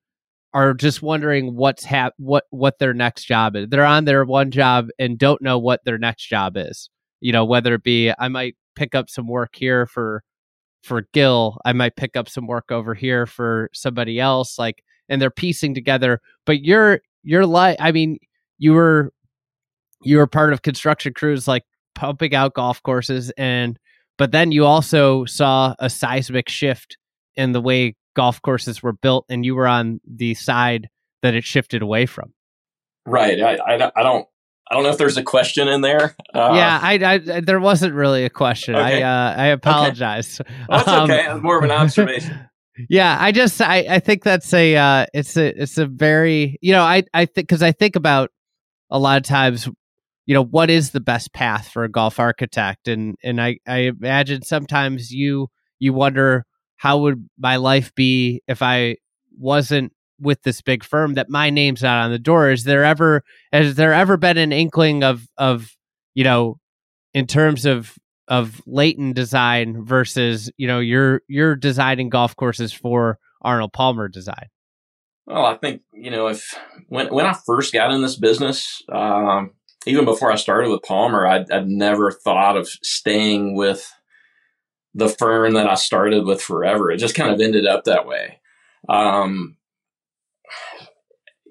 [0.53, 3.67] are just wondering what's hap- what what their next job is.
[3.69, 6.89] They're on their one job and don't know what their next job is.
[7.19, 10.23] You know, whether it be I might pick up some work here for
[10.83, 15.21] for Gil, I might pick up some work over here for somebody else like and
[15.21, 18.17] they're piecing together, but you're you're like I mean,
[18.57, 19.11] you were
[20.03, 21.63] you were part of construction crews like
[21.95, 23.79] pumping out golf courses and
[24.17, 26.97] but then you also saw a seismic shift
[27.35, 30.89] in the way golf courses were built and you were on the side
[31.21, 32.33] that it shifted away from.
[33.05, 33.39] Right.
[33.39, 34.27] I, I, I don't
[34.69, 36.15] I don't know if there's a question in there.
[36.33, 38.75] Uh, yeah, I, I, there wasn't really a question.
[38.75, 39.01] Okay.
[39.01, 40.41] I uh, I apologize.
[40.41, 40.53] Okay.
[40.67, 41.25] Well, that's um, okay.
[41.31, 42.37] It's more of an observation.
[42.89, 46.73] yeah, I just I, I think that's a uh, it's a it's a very you
[46.73, 48.31] know I I think because I think about
[48.89, 49.69] a lot of times
[50.25, 53.91] you know what is the best path for a golf architect and and I I
[53.97, 55.47] imagine sometimes you
[55.79, 56.45] you wonder
[56.77, 58.97] how would my life be if I
[59.37, 62.51] wasn't with this big firm that my name's not on the door?
[62.51, 65.75] Is there ever has there ever been an inkling of of
[66.13, 66.59] you know
[67.13, 67.97] in terms of
[68.27, 74.47] of Layton design versus you know you're you're designing golf courses for Arnold Palmer design?
[75.25, 76.53] Well, I think you know if
[76.87, 79.51] when when I first got in this business, um,
[79.85, 83.91] even before I started with Palmer, I'd, I'd never thought of staying with
[84.97, 86.89] the firm that I started with forever.
[86.89, 88.39] It just kind of ended up that way.
[88.89, 89.55] Um,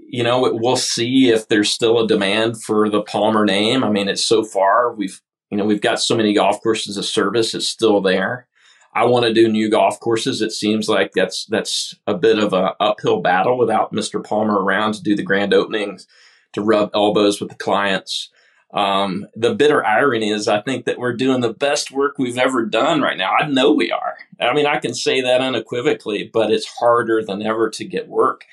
[0.08, 3.84] you know, we'll see if there's still a demand for the Palmer name.
[3.84, 5.20] I mean, it's so far we've
[5.50, 7.54] you know we've got so many golf courses of service.
[7.54, 8.48] It's still there.
[8.94, 10.42] I want to do new golf courses.
[10.42, 14.24] It seems like that's that's a bit of a uphill battle without Mr.
[14.24, 16.06] Palmer around to do the grand openings,
[16.54, 18.30] to rub elbows with the clients.
[18.72, 22.66] Um, the bitter irony is, I think that we're doing the best work we've ever
[22.66, 23.32] done right now.
[23.32, 24.16] I know we are.
[24.40, 28.44] I mean, I can say that unequivocally, but it's harder than ever to get work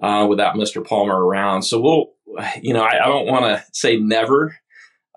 [0.00, 0.86] uh, without Mr.
[0.86, 1.62] Palmer around.
[1.62, 2.12] So we'll,
[2.62, 4.54] you know, I, I don't want to say never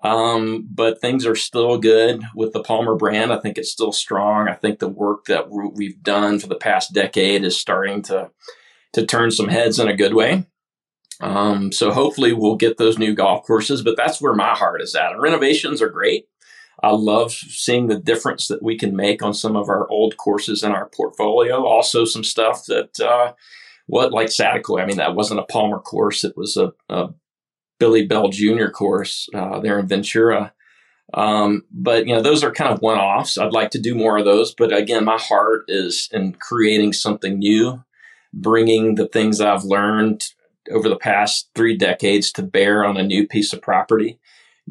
[0.06, 3.32] um, but things are still good with the Palmer brand.
[3.32, 4.48] I think it's still strong.
[4.48, 8.30] I think the work that we've done for the past decade is starting to
[8.92, 10.46] to turn some heads in a good way.
[11.20, 14.94] Um, so hopefully we'll get those new golf courses, but that's where my heart is
[14.94, 15.18] at.
[15.18, 16.28] Renovations are great.
[16.82, 20.62] I love seeing the difference that we can make on some of our old courses
[20.62, 21.64] in our portfolio.
[21.64, 23.32] Also, some stuff that, uh,
[23.86, 24.82] what like Saticoy.
[24.82, 26.24] I mean, that wasn't a Palmer course.
[26.24, 27.08] It was a, a
[27.78, 28.68] Billy Bell Jr.
[28.68, 30.52] course uh, there in Ventura.
[31.14, 33.38] Um, but you know, those are kind of one offs.
[33.38, 34.54] I'd like to do more of those.
[34.54, 37.82] But again, my heart is in creating something new,
[38.34, 40.24] bringing the things I've learned
[40.70, 44.18] over the past three decades to bear on a new piece of property,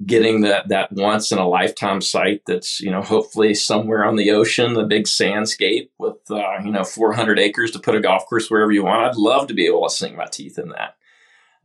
[0.06, 4.32] getting that that once in a lifetime site that's you know hopefully somewhere on the
[4.32, 8.50] ocean, a big sandscape with uh, you know 400 acres to put a golf course
[8.50, 9.06] wherever you want.
[9.06, 10.96] I'd love to be able to sink my teeth in that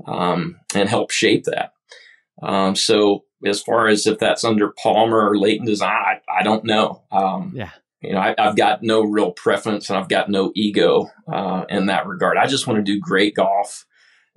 [0.06, 1.72] um, and help shape that.
[2.42, 6.64] Um, so as far as if that's under Palmer or Layton Design, I, I don't
[6.64, 7.02] know.
[7.10, 7.70] Um, yeah.
[8.02, 11.86] You know, I, have got no real preference and I've got no ego uh, in
[11.86, 12.38] that regard.
[12.38, 13.84] I just want to do great golf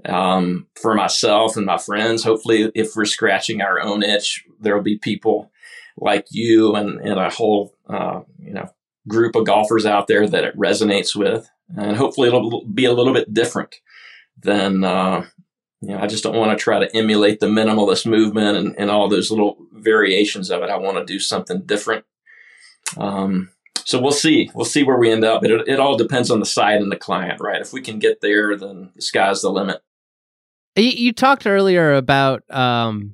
[0.05, 2.23] um, for myself and my friends.
[2.23, 5.51] Hopefully, if we're scratching our own itch, there will be people
[5.97, 8.69] like you and, and a whole uh, you know
[9.07, 13.13] group of golfers out there that it resonates with, and hopefully it'll be a little
[13.13, 13.75] bit different
[14.41, 15.25] than uh,
[15.83, 18.89] you know, I just don't want to try to emulate the minimalist movement and, and
[18.89, 20.69] all those little variations of it.
[20.69, 22.05] I want to do something different.
[22.95, 23.49] Um,
[23.85, 24.49] so we'll see.
[24.53, 25.43] We'll see where we end up.
[25.43, 27.61] It, it all depends on the site and the client, right?
[27.61, 29.81] If we can get there, then the sky's the limit.
[30.75, 33.13] You, you talked earlier about, um,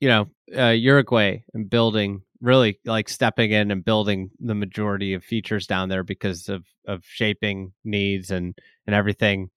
[0.00, 5.24] you know, uh, Uruguay and building, really like stepping in and building the majority of
[5.24, 9.50] features down there because of of shaping needs and and everything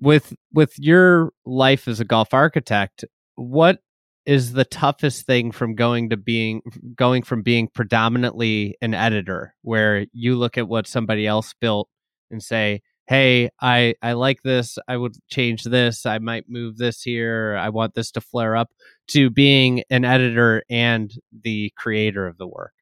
[0.00, 3.04] with with your life as a golf architect,
[3.34, 3.80] what
[4.26, 6.62] is the toughest thing from going to being
[6.94, 11.88] going from being predominantly an editor where you look at what somebody else built
[12.30, 14.78] and say hey i i like this.
[14.88, 16.04] I would change this.
[16.06, 17.56] I might move this here.
[17.58, 18.70] I want this to flare up
[19.08, 21.12] to being an editor and
[21.42, 22.72] the creator of the work.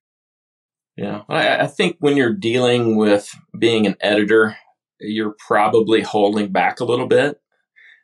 [0.96, 1.22] Yeah.
[1.28, 4.56] I, I think when you're dealing with being an editor
[5.00, 7.40] you're probably holding back a little bit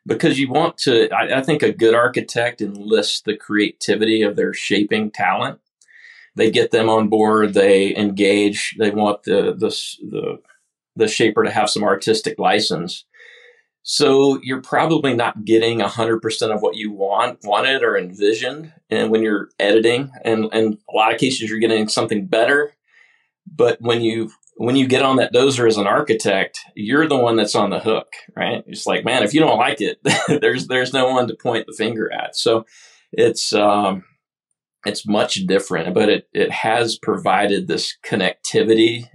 [0.05, 1.09] because you want to.
[1.09, 5.59] I, I, think a good architect enlists the creativity of their shaping talent.
[6.35, 7.53] They get them on board.
[7.53, 8.75] They engage.
[8.79, 9.69] They want the the
[10.09, 10.39] the,
[10.95, 13.05] the shaper to have some artistic license.
[13.83, 18.73] So you're probably not getting 100% of what you want, wanted or envisioned.
[18.91, 22.75] And when you're editing, and, and a lot of cases you're getting something better.
[23.47, 24.31] But when you
[24.61, 27.79] when you get on that dozer as an architect, you're the one that's on the
[27.79, 28.63] hook, right?
[28.67, 29.99] It's like, man, if you don't like it,
[30.41, 32.35] there's there's no one to point the finger at.
[32.35, 32.67] So
[33.11, 34.03] it's um,
[34.85, 39.05] it's much different, but it it has provided this connectivity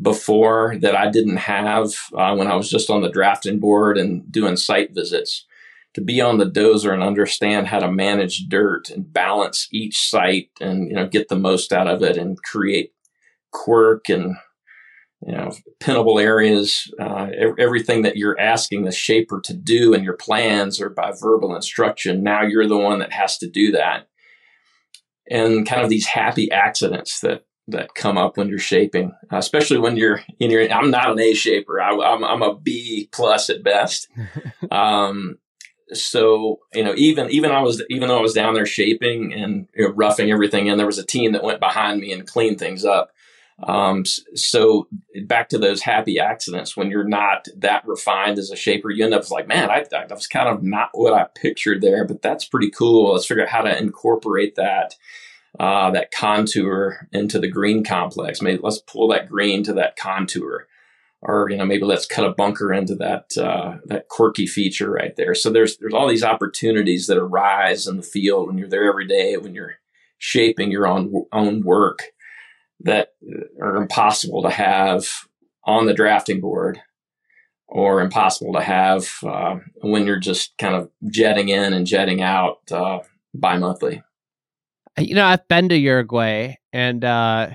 [0.00, 4.30] before that I didn't have uh, when I was just on the drafting board and
[4.30, 5.44] doing site visits.
[5.94, 10.50] To be on the dozer and understand how to manage dirt and balance each site
[10.60, 12.92] and you know get the most out of it and create
[13.50, 14.36] quirk and
[15.26, 20.16] you know, pinnable areas, uh, everything that you're asking the shaper to do in your
[20.16, 22.22] plans or by verbal instruction.
[22.22, 24.08] Now you're the one that has to do that.
[25.30, 29.96] And kind of these happy accidents that that come up when you're shaping, especially when
[29.96, 30.72] you're in your.
[30.72, 31.80] I'm not an A shaper.
[31.80, 34.08] I, am I'm, I'm a B plus at best.
[34.70, 35.38] um,
[35.92, 39.68] so you know, even even I was even though I was down there shaping and
[39.74, 42.58] you know, roughing everything in, there was a team that went behind me and cleaned
[42.58, 43.10] things up.
[43.60, 44.04] Um,
[44.34, 44.86] so
[45.24, 49.14] back to those happy accidents when you're not that refined as a shaper, you end
[49.14, 52.44] up like, man, I, that was kind of not what I pictured there, but that's
[52.44, 53.12] pretty cool.
[53.12, 54.94] Let's figure out how to incorporate that,
[55.58, 58.40] uh, that contour into the green complex.
[58.40, 60.68] Maybe let's pull that green to that contour
[61.20, 65.16] or, you know, maybe let's cut a bunker into that, uh, that quirky feature right
[65.16, 65.34] there.
[65.34, 69.08] So there's, there's all these opportunities that arise in the field when you're there every
[69.08, 69.74] day, when you're
[70.16, 72.04] shaping your own, own work
[72.80, 73.10] that
[73.60, 75.06] are impossible to have
[75.64, 76.80] on the drafting board
[77.68, 82.60] or impossible to have uh, when you're just kind of jetting in and jetting out
[82.72, 83.00] uh,
[83.34, 84.02] bi monthly.
[84.96, 87.50] You know, I've been to Uruguay and uh,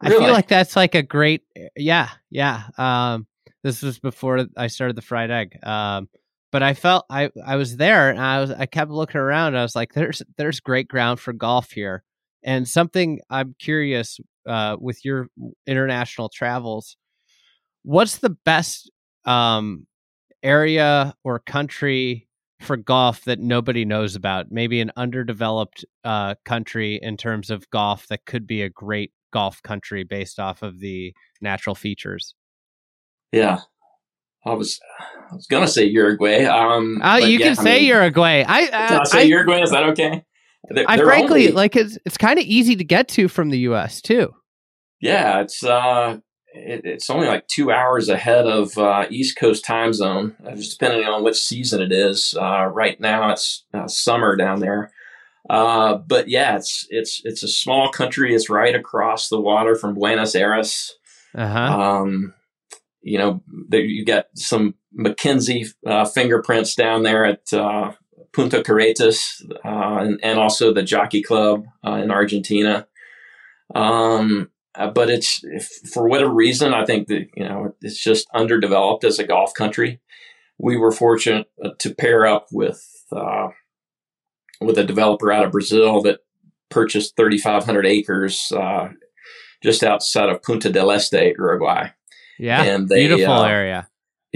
[0.00, 1.42] I feel like that's like a great,
[1.76, 2.62] yeah, yeah.
[2.78, 3.26] Um,
[3.62, 5.58] this was before I started the fried egg.
[5.64, 6.08] Um,
[6.52, 9.56] but I felt I I was there and I was I kept looking around.
[9.56, 12.04] I was like, there's there's great ground for golf here,
[12.42, 15.28] and something I'm curious uh, with your
[15.66, 16.96] international travels.
[17.82, 18.90] What's the best
[19.24, 19.86] um,
[20.42, 22.28] area or country
[22.60, 24.46] for golf that nobody knows about?
[24.50, 29.62] Maybe an underdeveloped uh, country in terms of golf that could be a great golf
[29.62, 32.34] country based off of the natural features.
[33.32, 33.60] Yeah,
[34.44, 34.80] I was
[35.30, 36.44] I was gonna say Uruguay.
[36.44, 38.44] Um, uh, you yeah, can I say mean, Uruguay.
[38.46, 39.60] I uh, I say I, Uruguay.
[39.62, 40.24] Is that okay?
[40.68, 43.50] They're, I they're frankly only, like it's it's kind of easy to get to from
[43.50, 44.00] the U.S.
[44.00, 44.34] too.
[45.00, 46.18] Yeah, it's uh,
[46.54, 50.78] it, it's only like two hours ahead of uh, East Coast time zone, uh, just
[50.78, 52.34] depending on which season it is.
[52.40, 54.92] Uh, right now, it's uh, summer down there.
[55.48, 58.34] Uh, but yeah, it's it's it's a small country.
[58.34, 60.96] It's right across the water from Buenos Aires.
[61.34, 61.58] Uh-huh.
[61.80, 62.34] Um,
[63.02, 67.92] you know, you got some Mackenzie uh, fingerprints down there at uh,
[68.36, 72.86] Punta Carretas, uh, and, and, also the Jockey Club uh, in Argentina.
[73.74, 78.28] Um, uh, but it's if, for whatever reason, I think that you know it's just
[78.34, 80.02] underdeveloped as a golf country.
[80.58, 82.84] We were fortunate uh, to pair up with
[84.60, 86.20] with a developer out of Brazil that
[86.68, 88.52] purchased 3,500 acres
[89.62, 91.88] just outside of Punta del Este, Uruguay.
[92.38, 93.88] Yeah, and they, beautiful uh, area.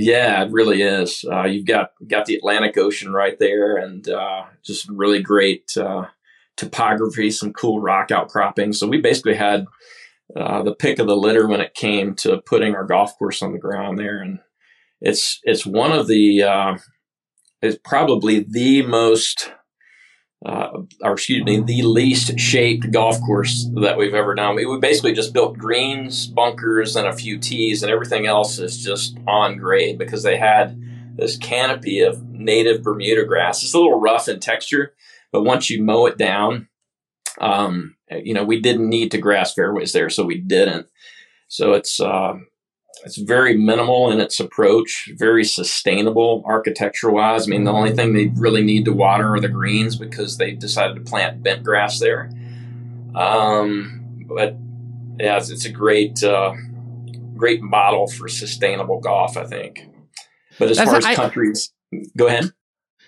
[0.03, 1.24] Yeah, it really is.
[1.30, 6.07] Uh, you've got got the Atlantic Ocean right there, and uh, just really great uh,
[6.57, 8.72] topography, some cool rock outcropping.
[8.72, 9.66] So we basically had
[10.34, 13.53] uh, the pick of the litter when it came to putting our golf course on
[13.53, 14.38] the ground there, and
[15.03, 16.78] it's it's one of the uh,
[17.61, 19.53] it's probably the most
[20.45, 24.57] uh, or excuse me, the least shaped golf course that we've ever done.
[24.57, 28.82] We, we basically just built greens, bunkers, and a few tees, and everything else is
[28.82, 30.80] just on grade because they had
[31.16, 33.62] this canopy of native Bermuda grass.
[33.62, 34.95] It's a little rough in texture,
[35.30, 36.68] but once you mow it down,
[37.38, 40.86] um, you know, we didn't need to grass fairways there, so we didn't.
[41.49, 42.34] So it's uh,
[43.05, 47.47] it's very minimal in its approach, very sustainable architecture wise.
[47.47, 50.53] I mean, the only thing they really need to water are the greens because they
[50.53, 52.30] decided to plant bent grass there.
[53.14, 54.57] Um, but
[55.18, 56.53] yeah, it's, it's a great, uh,
[57.36, 59.86] great model for sustainable golf, I think.
[60.59, 61.72] But as That's far as I, countries,
[62.16, 62.53] go ahead.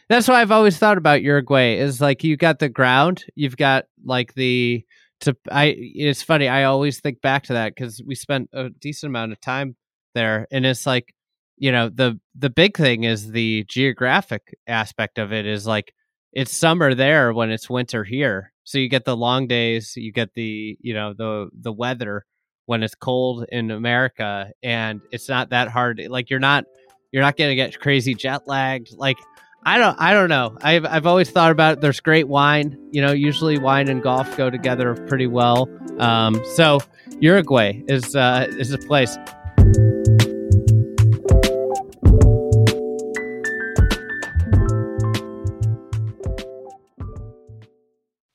[0.09, 3.87] That's what I've always thought about Uruguay is like you got the ground, you've got
[4.05, 4.85] like the
[5.23, 9.11] to I it's funny I always think back to that because we spent a decent
[9.11, 9.77] amount of time
[10.15, 11.15] there and it's like
[11.57, 15.93] you know the the big thing is the geographic aspect of it is like
[16.33, 18.53] it's summer there when it's winter here.
[18.65, 22.25] So you get the long days you get the you know the the weather
[22.67, 26.65] when it's cold in america and it's not that hard like you're not
[27.11, 29.19] you're not going to get crazy jet lagged like
[29.65, 30.57] I don't I don't know.
[30.61, 31.81] I've I've always thought about.
[31.81, 32.77] There's great wine.
[32.91, 35.69] You know, usually wine and golf go together pretty well.
[35.99, 36.81] Um, so
[37.21, 39.17] Uruguay is uh, is a place.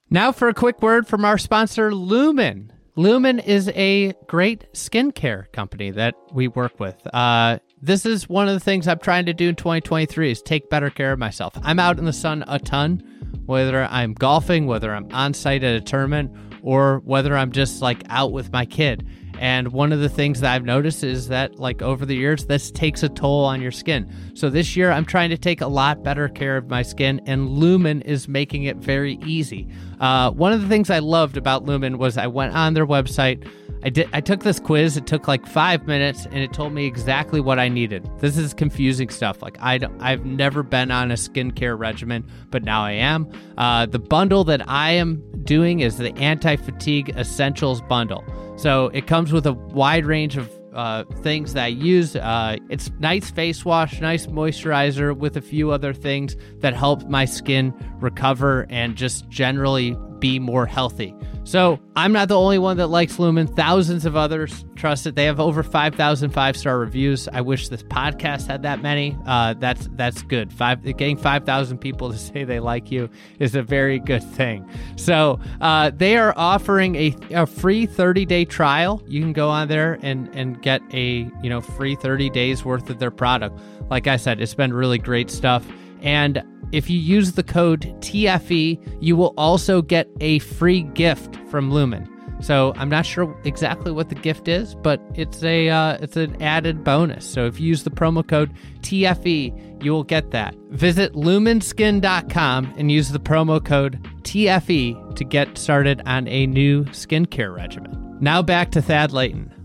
[0.10, 2.72] Now, for a quick word from our sponsor, Lumen.
[2.96, 6.96] Lumen is a great skincare company that we work with.
[7.14, 10.70] Uh, this is one of the things I'm trying to do in 2023 is take
[10.70, 11.54] better care of myself.
[11.62, 13.04] I'm out in the sun a ton,
[13.46, 16.32] whether I'm golfing, whether I'm on site at a tournament,
[16.64, 19.08] or whether I'm just like out with my kid.
[19.40, 22.72] And one of the things that I've noticed is that, like, over the years, this
[22.72, 24.12] takes a toll on your skin.
[24.34, 27.50] So this year, I'm trying to take a lot better care of my skin, and
[27.50, 29.68] Lumen is making it very easy.
[30.00, 33.48] Uh, one of the things I loved about Lumen was I went on their website.
[33.84, 34.10] I did.
[34.14, 34.98] I took this quiz.
[34.98, 38.10] It took like five minutes, and it told me exactly what I needed.
[38.20, 39.42] This is confusing stuff.
[39.42, 43.32] Like I, I've never been on a skincare regimen, but now I am.
[43.58, 48.24] Uh, the bundle that I am doing is the anti-fatigue essentials bundle.
[48.58, 52.16] So it comes with a wide range of uh, things that I use.
[52.16, 57.26] Uh, it's nice face wash, nice moisturizer with a few other things that help my
[57.26, 61.16] skin recover and just generally be more healthy.
[61.48, 63.48] So I'm not the only one that likes Lumen.
[63.48, 65.16] Thousands of others trust it.
[65.16, 67.30] They have over 5,000 five star reviews.
[67.30, 69.18] I wish this podcast had that many.
[69.26, 70.52] Uh, that's that's good.
[70.52, 73.10] Five getting 5,000 people to say they like you
[73.40, 74.70] is a very good thing.
[74.98, 79.02] So uh, they are offering a, a free 30 day trial.
[79.08, 82.90] You can go on there and and get a you know free 30 days worth
[82.90, 83.58] of their product.
[83.90, 85.66] Like I said, it's been really great stuff.
[86.02, 91.72] And if you use the code TFE, you will also get a free gift from
[91.72, 92.08] Lumen.
[92.40, 96.40] So I'm not sure exactly what the gift is, but it's a uh, it's an
[96.42, 97.26] added bonus.
[97.26, 100.56] So if you use the promo code TFE, you will get that.
[100.70, 107.56] Visit lumenskin.com and use the promo code TFE to get started on a new skincare
[107.56, 108.18] regimen.
[108.20, 109.57] Now back to Thad Layton.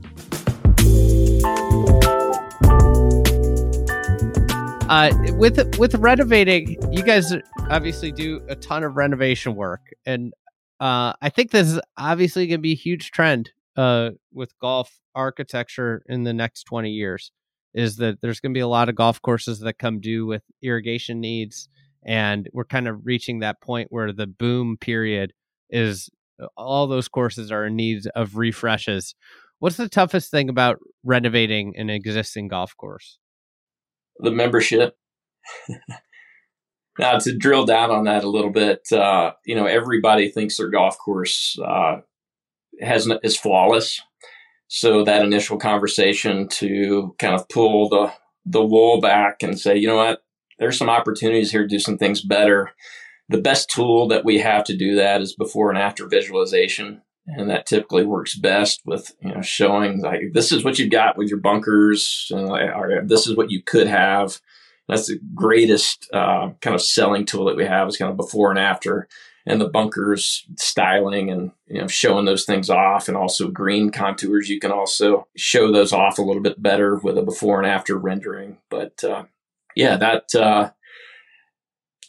[4.93, 7.33] Uh, with with renovating, you guys
[7.71, 10.35] obviously do a ton of renovation work, and
[10.81, 15.01] uh, I think this is obviously going to be a huge trend uh, with golf
[15.15, 17.33] architecture in the next twenty years.
[17.73, 20.43] Is that there's going to be a lot of golf courses that come due with
[20.63, 21.71] irrigation needs,
[22.05, 25.33] and we're kind of reaching that point where the boom period
[25.71, 29.15] is uh, all those courses are in need of refreshes.
[29.59, 33.19] What's the toughest thing about renovating an existing golf course?
[34.19, 34.97] The membership.
[36.99, 40.69] now to drill down on that a little bit, uh, you know, everybody thinks their
[40.69, 42.01] golf course uh,
[42.81, 44.01] has is flawless.
[44.69, 48.13] So that initial conversation to kind of pull the
[48.45, 50.23] the wool back and say, you know what,
[50.59, 52.71] there's some opportunities here to do some things better.
[53.29, 57.51] The best tool that we have to do that is before and after visualization and
[57.51, 61.29] that typically works best with you know showing like this is what you've got with
[61.29, 64.41] your bunkers and this is what you could have.
[64.89, 68.51] That's the greatest uh, kind of selling tool that we have is kind of before
[68.51, 69.09] and after.
[69.47, 74.49] And the bunkers styling and you know showing those things off and also green contours
[74.49, 77.97] you can also show those off a little bit better with a before and after
[77.97, 78.59] rendering.
[78.71, 79.25] But uh,
[79.75, 80.71] yeah that uh,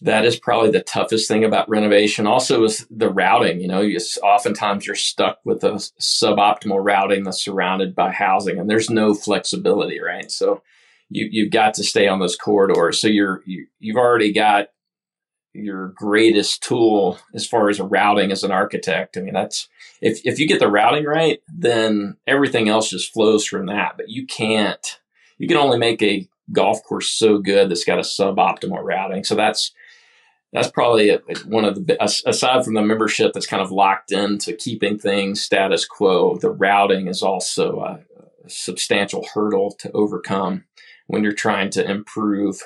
[0.04, 2.28] that is probably the toughest thing about renovation.
[2.28, 3.62] Also, is the routing.
[3.62, 8.70] You know, you, oftentimes you're stuck with a suboptimal routing that's surrounded by housing, and
[8.70, 10.30] there's no flexibility, right?
[10.30, 10.62] So
[11.10, 13.00] you you've got to stay on those corridors.
[13.00, 14.68] So you're you, you've already got
[15.54, 19.16] your greatest tool as far as a routing as an architect.
[19.16, 19.70] I mean, that's
[20.02, 23.94] if if you get the routing right, then everything else just flows from that.
[23.96, 25.00] But you can't.
[25.38, 29.24] You can only make a golf course so good that's got a suboptimal routing.
[29.24, 29.72] So that's
[30.54, 34.98] that's probably one of the aside from the membership that's kind of locked into keeping
[34.98, 38.00] things status quo the routing is also a,
[38.46, 40.64] a substantial hurdle to overcome
[41.08, 42.62] when you're trying to improve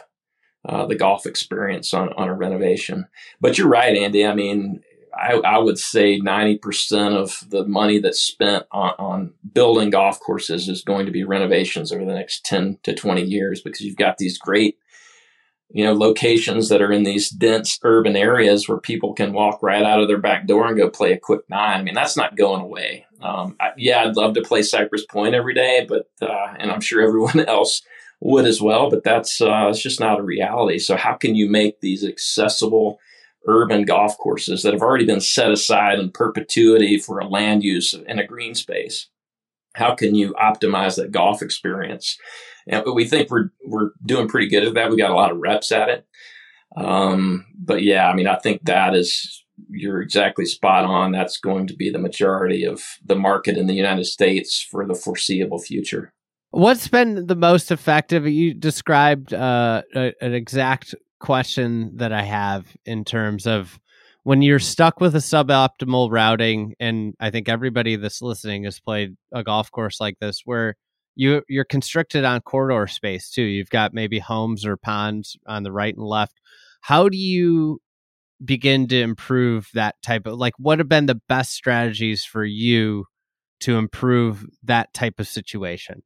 [0.66, 3.08] uh, the golf experience on, on a renovation.
[3.40, 4.26] But you're right andy.
[4.26, 4.82] I mean
[5.18, 10.70] I, I would say 90% of the money that's spent on, on building golf courses
[10.70, 14.18] is going to be renovations over the next 10 to 20 years because you've got
[14.18, 14.78] these great
[15.70, 19.84] you know, locations that are in these dense urban areas where people can walk right
[19.84, 21.80] out of their back door and go play a quick nine.
[21.80, 23.06] I mean, that's not going away.
[23.22, 26.82] Um, I, yeah, I'd love to play Cypress Point every day, but uh, and I'm
[26.82, 27.82] sure everyone else
[28.22, 28.90] would as well.
[28.90, 30.80] But that's uh, it's just not a reality.
[30.80, 33.00] So how can you make these accessible
[33.48, 37.94] urban golf courses that have already been set aside in perpetuity for a land use
[37.94, 39.10] in a green space?
[39.76, 42.18] How can you optimize that golf experience?
[42.68, 44.90] And we think we're we're doing pretty good at that.
[44.90, 46.06] We got a lot of reps at it.
[46.76, 51.12] Um, but yeah, I mean, I think that is you're exactly spot on.
[51.12, 54.96] That's going to be the majority of the market in the United States for the
[54.96, 56.14] foreseeable future.
[56.52, 58.28] What's been the most effective?
[58.28, 63.80] You described uh, a, an exact question that I have in terms of
[64.24, 69.16] when you're stuck with a suboptimal routing, and I think everybody that's listening has played
[69.34, 70.76] a golf course like this, where
[71.18, 73.44] you you're constricted on corridor space too.
[73.44, 76.40] You've got maybe homes or ponds on the right and left.
[76.82, 77.82] How do you
[78.44, 83.06] begin to improve that type of like what have been the best strategies for you
[83.62, 86.04] to improve that type of situation?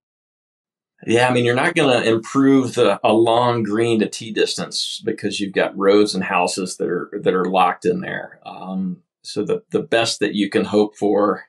[1.06, 5.02] Yeah, I mean, you're not going to improve the, a long green to tee distance
[5.04, 8.40] because you've got roads and houses that are that are locked in there.
[8.46, 11.46] Um, so the the best that you can hope for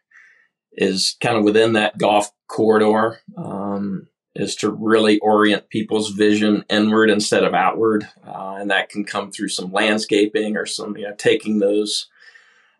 [0.75, 7.11] is kind of within that golf corridor um, is to really orient people's vision inward
[7.11, 8.09] instead of outward.
[8.27, 12.09] Uh, and that can come through some landscaping or some, you know, taking those.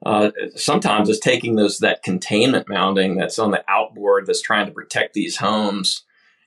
[0.05, 4.73] Uh, sometimes it's taking those that containment mounting that's on the outboard that's trying to
[4.73, 6.05] protect these homes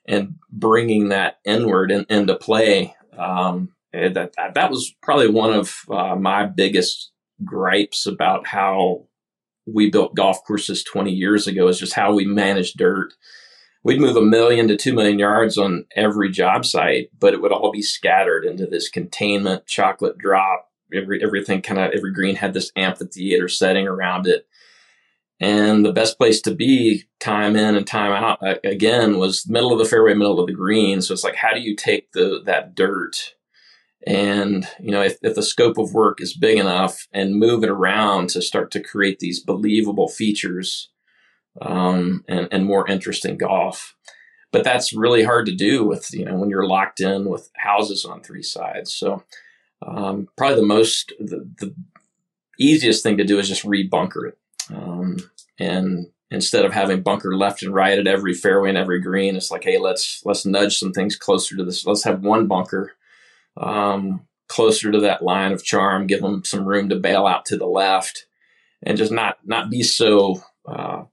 [0.07, 2.95] and bringing that inward in, into play.
[3.17, 7.11] Um, that, that was probably one of uh, my biggest
[7.43, 9.05] gripes about how
[9.65, 13.13] we built golf courses 20 years ago is just how we manage dirt.
[13.83, 17.51] We'd move a million to two million yards on every job site, but it would
[17.51, 20.69] all be scattered into this containment chocolate drop.
[20.93, 24.47] Every everything kind of every green had this amphitheater setting around it.
[25.39, 29.79] And the best place to be time in and time out again was middle of
[29.79, 31.01] the fairway, middle of the green.
[31.01, 33.35] So it's like, how do you take the that dirt
[34.05, 37.69] and, you know, if, if the scope of work is big enough and move it
[37.69, 40.89] around to start to create these believable features
[41.61, 43.95] um, and, and more interesting golf.
[44.51, 48.05] But that's really hard to do with, you know, when you're locked in with houses
[48.05, 48.93] on three sides.
[48.93, 49.23] So
[49.85, 51.73] um, probably the most, the, the
[52.59, 54.37] easiest thing to do is just rebunker it.
[54.73, 55.17] Um,
[55.59, 59.51] and instead of having bunker left and right at every fairway and every green, it's
[59.51, 61.85] like, hey, let's let's nudge some things closer to this.
[61.85, 62.93] Let's have one bunker
[63.57, 67.57] um, closer to that line of charm, give them some room to bail out to
[67.57, 68.25] the left,
[68.83, 71.03] and just not not be so uh,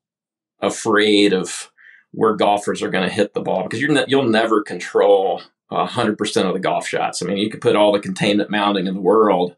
[0.61, 1.71] afraid of
[2.13, 6.47] where golfers are going to hit the ball because ne- you'll never control hundred percent
[6.47, 7.23] of the golf shots.
[7.23, 9.57] I mean, you could put all the containment mounting in the world,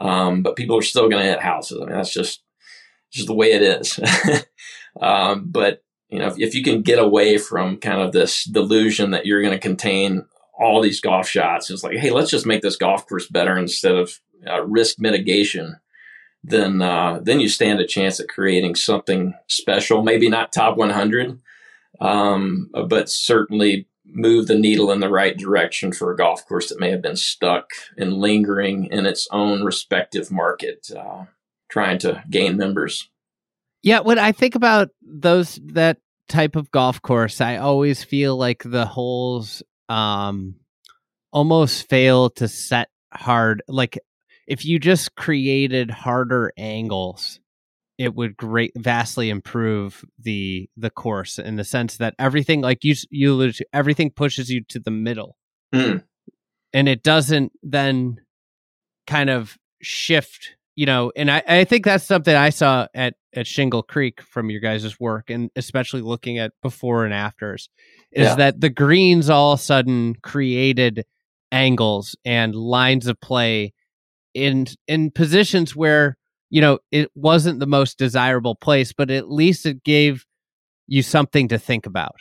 [0.00, 1.78] um, but people are still going to hit houses.
[1.80, 2.42] I mean, that's just
[3.12, 4.00] just the way it is.
[5.00, 9.10] um, but you know, if, if, you can get away from kind of this delusion
[9.10, 10.24] that you're going to contain
[10.58, 13.94] all these golf shots, it's like, hey, let's just make this golf course better instead
[13.94, 15.76] of uh, risk mitigation.
[16.42, 20.02] Then, uh, then you stand a chance at creating something special.
[20.02, 21.40] Maybe not top 100,
[22.00, 26.78] um, but certainly move the needle in the right direction for a golf course that
[26.78, 30.88] may have been stuck and lingering in its own respective market.
[30.96, 31.24] Uh,
[31.68, 33.08] trying to gain members.
[33.82, 35.98] Yeah, when I think about those that
[36.28, 40.54] type of golf course, I always feel like the holes um
[41.32, 43.98] almost fail to set hard like
[44.46, 47.40] if you just created harder angles
[47.98, 52.94] it would great vastly improve the the course in the sense that everything like you
[53.10, 55.36] you alluded to everything pushes you to the middle
[55.74, 56.02] mm.
[56.72, 58.16] and it doesn't then
[59.06, 63.46] kind of shift you know, and I, I think that's something I saw at, at
[63.46, 67.70] Shingle Creek from your guys' work, and especially looking at before and afters,
[68.16, 68.34] is yeah.
[68.36, 71.04] that the greens all of a sudden created
[71.52, 73.74] angles and lines of play
[74.32, 76.16] in in positions where
[76.48, 80.24] you know it wasn't the most desirable place, but at least it gave
[80.86, 82.16] you something to think about.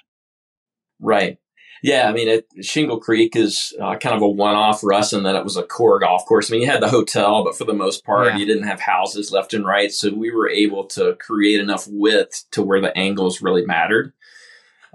[1.00, 1.38] Right.
[1.84, 5.24] Yeah, I mean, it, Shingle Creek is uh, kind of a one-off for us in
[5.24, 6.50] that it was a core golf course.
[6.50, 8.38] I mean, you had the hotel, but for the most part, yeah.
[8.38, 12.46] you didn't have houses left and right, so we were able to create enough width
[12.52, 14.14] to where the angles really mattered.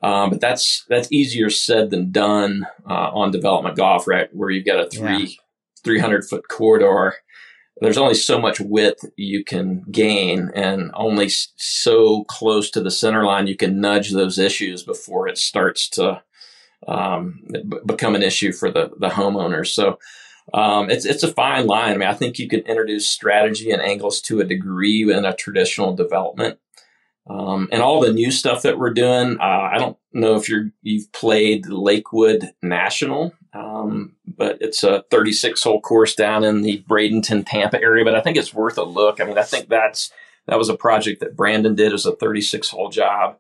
[0.03, 4.35] Um, but that's that's easier said than done uh, on development golf, right?
[4.35, 5.29] Where you've got a three yeah.
[5.85, 7.17] three hundred foot corridor.
[7.83, 13.25] There's only so much width you can gain, and only so close to the center
[13.25, 16.23] line you can nudge those issues before it starts to
[16.87, 19.69] um, b- become an issue for the the homeowners.
[19.69, 19.99] So
[20.55, 21.95] um, it's it's a fine line.
[21.95, 25.35] I mean, I think you can introduce strategy and angles to a degree in a
[25.35, 26.59] traditional development.
[27.29, 30.71] Um, and all the new stuff that we're doing, uh, I don't know if you're
[30.83, 37.45] you've played Lakewood National, um, but it's a 36 hole course down in the Bradenton,
[37.47, 38.05] Tampa area.
[38.05, 39.21] But I think it's worth a look.
[39.21, 40.11] I mean, I think that's
[40.47, 43.39] that was a project that Brandon did as a 36 hole job.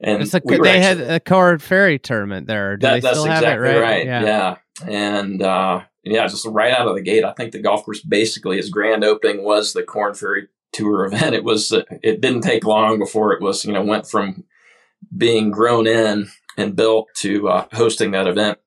[0.00, 2.76] And it's a, we they actually, had a Korn Ferry tournament there.
[2.76, 3.80] Do that, that's exactly right?
[3.80, 4.06] right?
[4.06, 4.22] Yeah.
[4.22, 4.56] yeah.
[4.86, 8.58] And uh, yeah, just right out of the gate, I think the golf course basically
[8.58, 11.34] its grand opening was the Korn Ferry Tour event.
[11.34, 14.44] It was uh, it didn't take long before it was you know went from
[15.16, 18.58] being grown in and built to uh, hosting that event.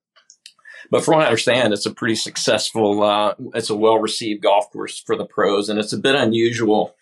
[0.90, 3.02] But from what I understand, it's a pretty successful.
[3.02, 6.96] Uh, it's a well received golf course for the pros, and it's a bit unusual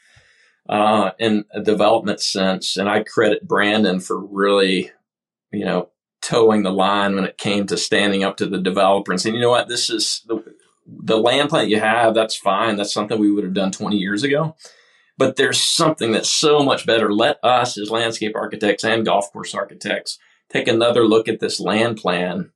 [0.69, 2.77] uh, in a development sense.
[2.77, 4.91] And I credit Brandon for really,
[5.51, 5.89] you know,
[6.21, 9.41] toeing the line when it came to standing up to the developer and saying, you
[9.41, 10.43] know what, this is the,
[10.87, 12.15] the land plan you have.
[12.15, 12.77] That's fine.
[12.77, 14.55] That's something we would have done 20 years ago.
[15.19, 17.13] But there's something that's so much better.
[17.13, 21.99] Let us, as landscape architects and golf course architects, take another look at this land
[21.99, 22.53] plan.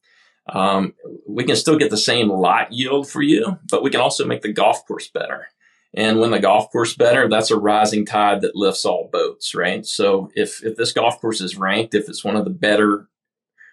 [0.48, 0.94] Um,
[1.28, 4.42] we can still get the same lot yield for you, but we can also make
[4.42, 5.48] the golf course better.
[5.94, 9.84] And when the golf course better, that's a rising tide that lifts all boats, right?
[9.84, 13.08] So if, if this golf course is ranked, if it's one of the better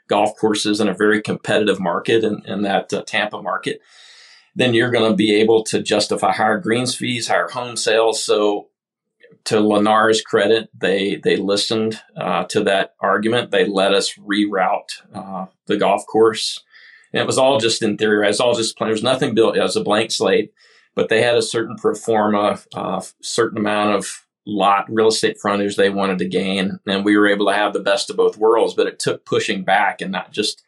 [0.09, 3.79] golf courses in a very competitive market in, in that uh, Tampa market,
[4.55, 8.21] then you're going to be able to justify higher greens fees, higher home sales.
[8.21, 8.67] So
[9.45, 13.51] to Lennar's credit, they they listened uh, to that argument.
[13.51, 16.63] They let us reroute uh, the golf course,
[17.13, 18.25] and it was all just in theory.
[18.25, 19.57] It was all just There was nothing built.
[19.57, 20.51] It was a blank slate
[20.99, 25.77] but they had a certain pro forma, uh, certain amount of lot real estate frontage
[25.77, 28.73] they wanted to gain, and we were able to have the best of both worlds.
[28.73, 30.61] But it took pushing back and not just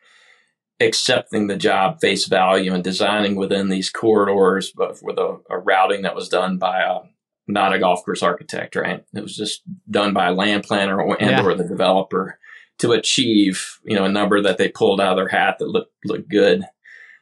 [0.79, 6.03] accepting the job face value and designing within these corridors, but with a, a routing
[6.03, 6.99] that was done by a
[7.47, 9.03] not a golf course architect, right?
[9.13, 11.43] It was just done by a land planner or, and yeah.
[11.43, 12.39] or the developer
[12.79, 15.93] to achieve, you know, a number that they pulled out of their hat that looked
[16.05, 16.63] looked good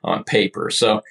[0.03, 0.70] on paper.
[0.70, 1.01] So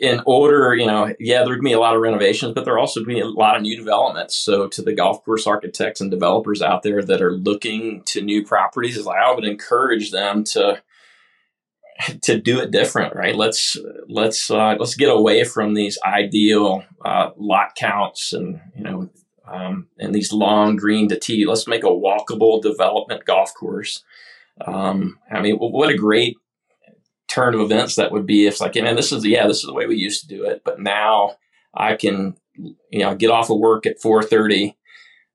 [0.00, 3.20] in order, you know, yeah, there'd be a lot of renovations, but there also be
[3.20, 4.36] a lot of new developments.
[4.36, 8.44] So to the golf course architects and developers out there that are looking to new
[8.44, 10.82] properties, I would encourage them to
[12.22, 13.34] to do it different, right?
[13.34, 13.76] Let's
[14.08, 19.10] let's uh, let's get away from these ideal uh, lot counts and you know
[19.46, 21.46] um, and these long green to tee.
[21.46, 24.04] Let's make a walkable development golf course.
[24.66, 26.36] Um, I mean, what a great
[27.28, 29.74] turn of events that would be if like, man, this is yeah, this is the
[29.74, 31.36] way we used to do it, but now
[31.74, 34.76] I can you know get off of work at four thirty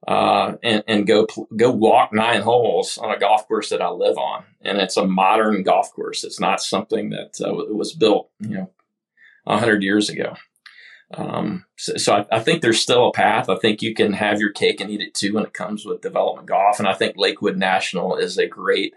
[0.07, 4.17] uh, and, and go go walk nine holes on a golf course that I live
[4.17, 6.23] on, and it's a modern golf course.
[6.23, 8.71] It's not something that uh, was built, you know,
[9.45, 10.35] hundred years ago.
[11.13, 13.47] Um, so, so I, I, think there's still a path.
[13.47, 16.01] I think you can have your cake and eat it too when it comes with
[16.01, 18.93] development golf, and I think Lakewood National is a great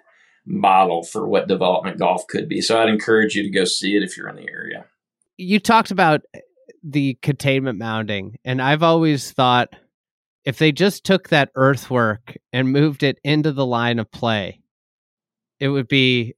[0.46, 2.60] model for what development golf could be.
[2.60, 4.86] So I'd encourage you to go see it if you're in the area.
[5.36, 6.22] You talked about
[6.82, 9.74] the containment mounding, and I've always thought
[10.44, 14.60] if they just took that earthwork and moved it into the line of play,
[15.58, 16.34] it would be,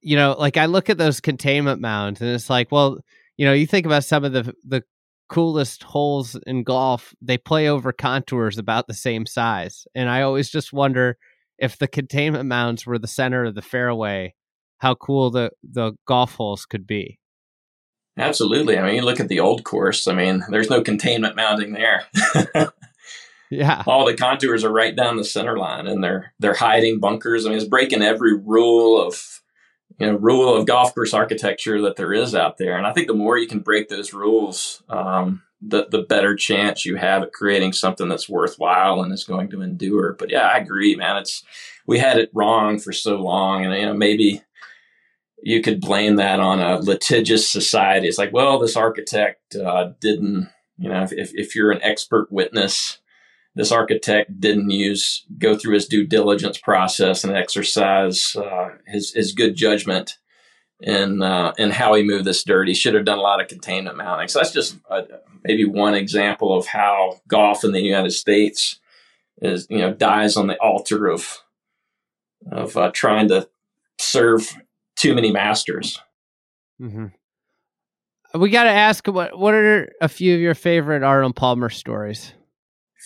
[0.00, 2.98] you know, like I look at those containment mounds and it's like, well,
[3.36, 4.82] you know, you think about some of the the
[5.28, 10.50] coolest holes in golf, they play over contours about the same size, and I always
[10.50, 11.16] just wonder
[11.58, 14.34] if the containment mounds were the center of the fairway,
[14.78, 17.18] how cool the the golf holes could be.
[18.16, 18.78] Absolutely.
[18.78, 20.06] I mean, you look at the old course.
[20.06, 22.04] I mean, there's no containment mounding there.
[23.54, 23.82] Yeah.
[23.86, 27.46] All the contours are right down the center line and they're they're hiding bunkers.
[27.46, 29.42] I mean, it's breaking every rule of
[29.98, 32.76] you know, rule of golf course architecture that there is out there.
[32.76, 36.84] And I think the more you can break those rules, um, the the better chance
[36.84, 40.14] you have at creating something that's worthwhile and is going to endure.
[40.14, 41.16] But yeah, I agree, man.
[41.18, 41.44] It's
[41.86, 44.42] we had it wrong for so long, and you know maybe
[45.42, 48.08] you could blame that on a litigious society.
[48.08, 50.48] It's like, well, this architect uh, didn't,
[50.78, 52.98] you know, if, if you're an expert witness
[53.54, 59.32] this architect didn't use go through his due diligence process and exercise uh, his his
[59.32, 60.18] good judgment
[60.80, 62.68] in uh, in how he moved this dirt.
[62.68, 64.28] He should have done a lot of containment mounting.
[64.28, 65.02] So that's just uh,
[65.44, 68.80] maybe one example of how golf in the United States
[69.40, 71.38] is you know dies on the altar of
[72.50, 73.48] of uh, trying to
[73.98, 74.56] serve
[74.96, 75.98] too many masters.
[76.80, 77.06] Mm-hmm.
[78.38, 82.32] We got to ask what what are a few of your favorite Arnold Palmer stories?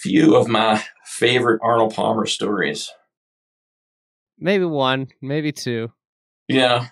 [0.03, 2.90] Few of my favorite Arnold Palmer stories.
[4.38, 5.92] Maybe one, maybe two.
[6.46, 6.88] Yeah.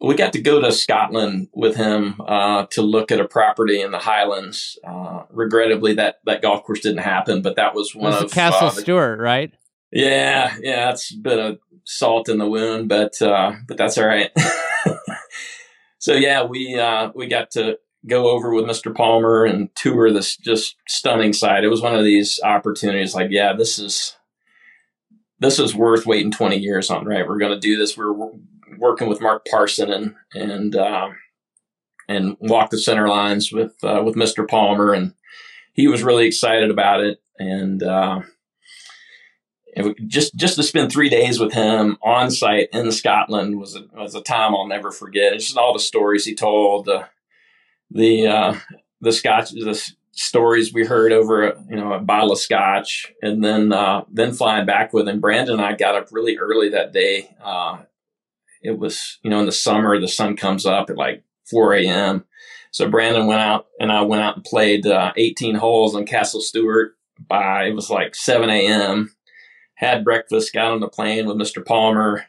[0.00, 3.92] We got to go to Scotland with him uh, to look at a property in
[3.92, 4.76] the Highlands.
[4.84, 8.66] Uh, regrettably, that, that golf course didn't happen, but that was one was of Castle
[8.66, 9.52] uh, Stuart, right?
[9.92, 14.06] Yeah, yeah, it's a bit of salt in the wound, but uh, but that's all
[14.06, 14.30] right.
[15.98, 17.78] so yeah, we uh, we got to
[18.08, 18.94] go over with Mr.
[18.94, 21.64] Palmer and tour this just stunning site.
[21.64, 24.16] It was one of these opportunities like, yeah, this is
[25.38, 27.26] this is worth waiting 20 years on, right?
[27.26, 27.96] We're going to do this.
[27.96, 28.14] We're
[28.78, 31.10] working with Mark Parsinen and and uh,
[32.08, 34.48] and walk the center lines with uh, with Mr.
[34.48, 35.14] Palmer, and
[35.72, 37.20] he was really excited about it.
[37.38, 38.20] And uh,
[40.06, 44.14] just just to spend three days with him on site in Scotland was a, was
[44.14, 45.32] a time I'll never forget.
[45.32, 46.88] It's just all the stories he told,
[47.94, 48.56] the uh,
[49.00, 53.72] the scotch the stories we heard over you know a bottle of scotch and then
[53.72, 57.34] uh, then flying back with him brandon and i got up really early that day
[57.42, 57.78] uh,
[58.62, 62.24] it was you know in the summer the sun comes up at like 4 a.m
[62.70, 66.40] so brandon went out and i went out and played uh, 18 holes on castle
[66.40, 66.94] stuart
[67.26, 69.14] by it was like 7 a.m
[69.74, 72.26] had breakfast got on the plane with mr palmer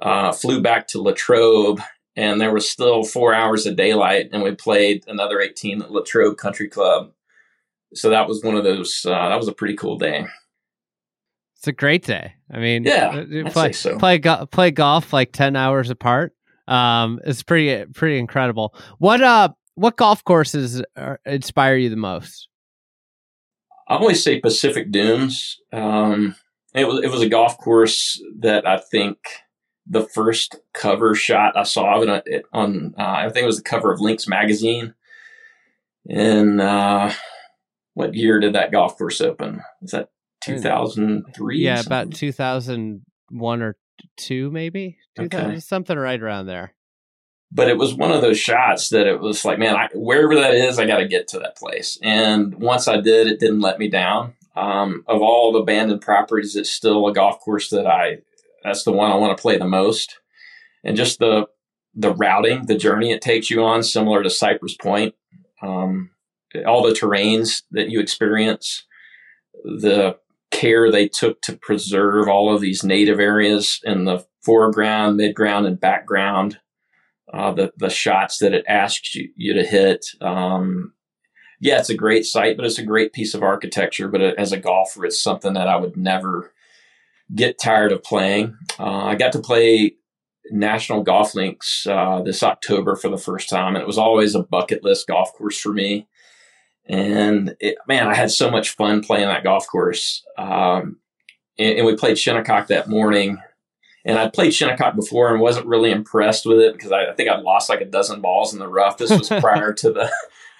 [0.00, 1.80] uh, flew back to latrobe
[2.16, 6.38] and there was still four hours of daylight, and we played another 18 at Latrobe
[6.38, 7.12] Country Club.
[7.94, 9.04] So that was one of those.
[9.06, 10.26] Uh, that was a pretty cool day.
[11.56, 12.34] It's a great day.
[12.50, 13.98] I mean, yeah, uh, play so.
[13.98, 16.32] play go- play golf like 10 hours apart.
[16.68, 18.74] Um, it's pretty pretty incredible.
[18.98, 22.48] What uh, what golf courses are, inspire you the most?
[23.88, 25.58] I always say Pacific Dunes.
[25.72, 26.34] Um,
[26.74, 29.18] it was it was a golf course that I think
[29.88, 33.62] the first cover shot I saw of it on, uh, I think it was the
[33.62, 34.94] cover of Links magazine.
[36.08, 37.12] In uh,
[37.94, 39.62] what year did that golf course open?
[39.80, 40.10] Was that
[40.44, 41.58] 2003?
[41.58, 43.76] Yeah, about 2001 or
[44.16, 44.98] two, maybe.
[45.18, 45.58] Okay.
[45.60, 46.74] Something right around there.
[47.52, 50.54] But it was one of those shots that it was like, man, I, wherever that
[50.54, 51.98] is, I got to get to that place.
[52.02, 54.34] And once I did, it didn't let me down.
[54.56, 58.18] Um, of all the Bandon properties, it's still a golf course that I
[58.66, 60.18] that's the one I want to play the most.
[60.84, 61.46] And just the
[61.94, 65.14] the routing, the journey it takes you on, similar to Cypress Point.
[65.62, 66.10] Um,
[66.66, 68.84] all the terrains that you experience,
[69.64, 70.18] the
[70.50, 75.80] care they took to preserve all of these native areas in the foreground, midground, and
[75.80, 76.58] background.
[77.32, 80.06] Uh, the the shots that it asks you, you to hit.
[80.20, 80.92] Um,
[81.60, 84.08] yeah, it's a great site, but it's a great piece of architecture.
[84.08, 86.52] But as a golfer, it's something that I would never
[87.34, 88.56] get tired of playing.
[88.78, 89.96] Uh, I got to play
[90.50, 94.42] National Golf Links uh, this October for the first time, and it was always a
[94.42, 96.06] bucket list golf course for me.
[96.88, 100.24] And it, man, I had so much fun playing that golf course.
[100.38, 100.98] Um,
[101.58, 103.38] and, and, we played Shinnecock that morning.
[104.04, 107.28] And I'd played Shinnecock before and wasn't really impressed with it because I, I think
[107.28, 108.98] I'd lost like a dozen balls in the rough.
[108.98, 110.12] This was prior to the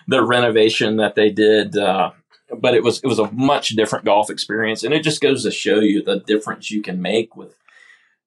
[0.09, 1.77] the renovation that they did.
[1.77, 2.11] Uh,
[2.55, 5.51] but it was it was a much different golf experience, and it just goes to
[5.51, 7.57] show you the difference you can make with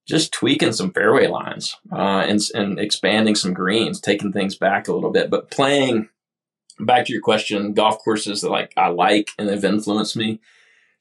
[0.07, 4.93] just tweaking some fairway lines uh, and and expanding some greens, taking things back a
[4.93, 6.09] little bit, but playing.
[6.81, 10.39] Back to your question, golf courses that like I like and have influenced me.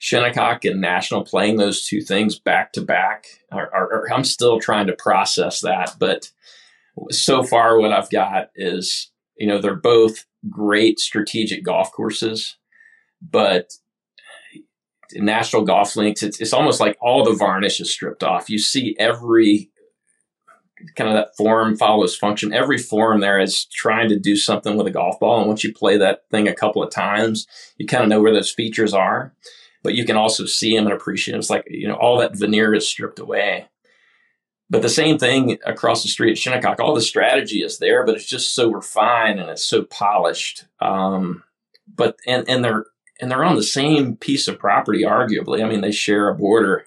[0.00, 3.26] Shinnecock and National playing those two things back to back.
[3.52, 6.32] I'm still trying to process that, but
[7.10, 12.56] so far what I've got is you know they're both great strategic golf courses,
[13.20, 13.72] but
[15.14, 18.50] National Golf Links, it's, it's almost like all the varnish is stripped off.
[18.50, 19.70] You see every
[20.94, 22.52] kind of that form follows function.
[22.52, 25.38] Every form there is trying to do something with a golf ball.
[25.38, 27.46] And once you play that thing a couple of times,
[27.78, 29.34] you kind of know where those features are,
[29.82, 31.40] but you can also see them and appreciate them.
[31.40, 33.66] It's like, you know, all that veneer is stripped away.
[34.70, 38.14] But the same thing across the street at Shinnecock, all the strategy is there, but
[38.14, 40.66] it's just so refined and it's so polished.
[40.80, 41.42] Um,
[41.86, 42.84] but and and they're
[43.20, 45.64] and they're on the same piece of property, arguably.
[45.64, 46.84] I mean, they share a border,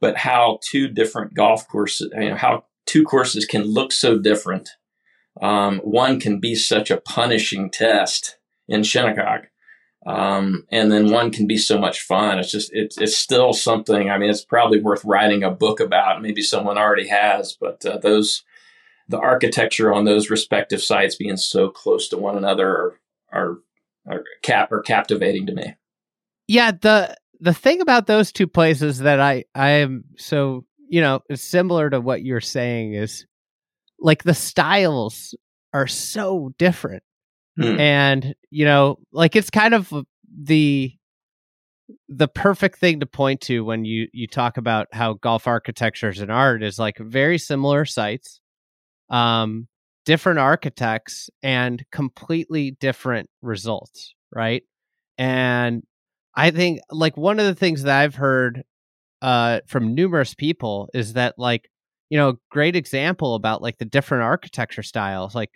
[0.00, 4.70] but how two different golf courses, you know, how two courses can look so different.
[5.40, 8.38] Um, one can be such a punishing test
[8.68, 9.48] in Shinnecock,
[10.06, 12.38] um, and then one can be so much fun.
[12.38, 14.10] It's just it's it's still something.
[14.10, 16.22] I mean, it's probably worth writing a book about.
[16.22, 18.44] Maybe someone already has, but uh, those
[19.08, 23.00] the architecture on those respective sites being so close to one another are
[23.32, 23.58] are,
[24.08, 25.74] are cap are captivating to me.
[26.48, 31.20] Yeah the the thing about those two places that I I am so you know
[31.34, 33.26] similar to what you're saying is
[33.98, 35.34] like the styles
[35.72, 37.02] are so different
[37.56, 37.78] Hmm.
[37.80, 39.92] And, you know, like it's kind of
[40.42, 40.92] the
[42.08, 46.20] the perfect thing to point to when you you talk about how golf architecture is
[46.20, 48.40] an art is like very similar sites
[49.10, 49.68] um
[50.04, 54.62] different architects and completely different results right
[55.18, 55.82] and
[56.34, 58.62] i think like one of the things that i've heard
[59.22, 61.68] uh from numerous people is that like
[62.10, 65.50] you know great example about like the different architecture styles like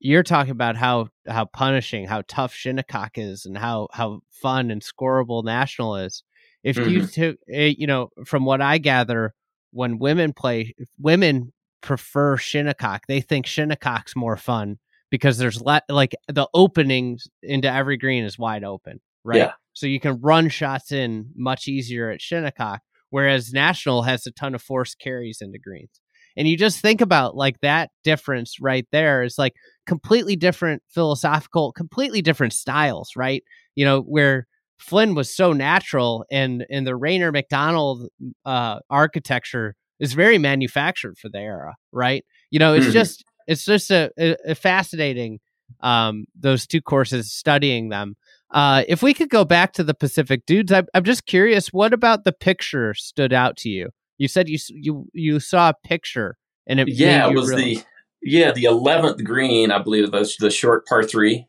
[0.00, 4.82] you're talking about how how punishing, how tough Shinnecock is, and how how fun and
[4.82, 6.22] scoreable National is.
[6.62, 6.90] If mm-hmm.
[6.90, 9.34] you took, eh, you know, from what I gather,
[9.72, 13.02] when women play, women prefer Shinnecock.
[13.08, 14.78] They think Shinnecock's more fun
[15.10, 19.38] because there's le- like the openings into every green is wide open, right?
[19.38, 19.52] Yeah.
[19.72, 24.54] So you can run shots in much easier at Shinnecock, whereas National has a ton
[24.54, 26.00] of forced carries into greens.
[26.36, 29.54] And you just think about like that difference right there is like
[29.86, 33.42] completely different philosophical, completely different styles, right?
[33.74, 34.46] You know, where
[34.78, 38.08] Flynn was so natural and and the Raynor Macdonald
[38.44, 42.24] uh, architecture is very manufactured for the era, right?
[42.50, 42.92] You know, it's mm-hmm.
[42.92, 45.40] just it's just a, a, a fascinating
[45.80, 48.16] um, those two courses studying them.
[48.50, 51.92] Uh, if we could go back to the Pacific Dunes, I, I'm just curious, what
[51.92, 53.90] about the picture stood out to you?
[54.16, 56.36] You said you you you saw a picture
[56.66, 57.76] and it yeah it was really...
[57.76, 57.84] the
[58.20, 61.46] yeah the eleventh green I believe the the short par three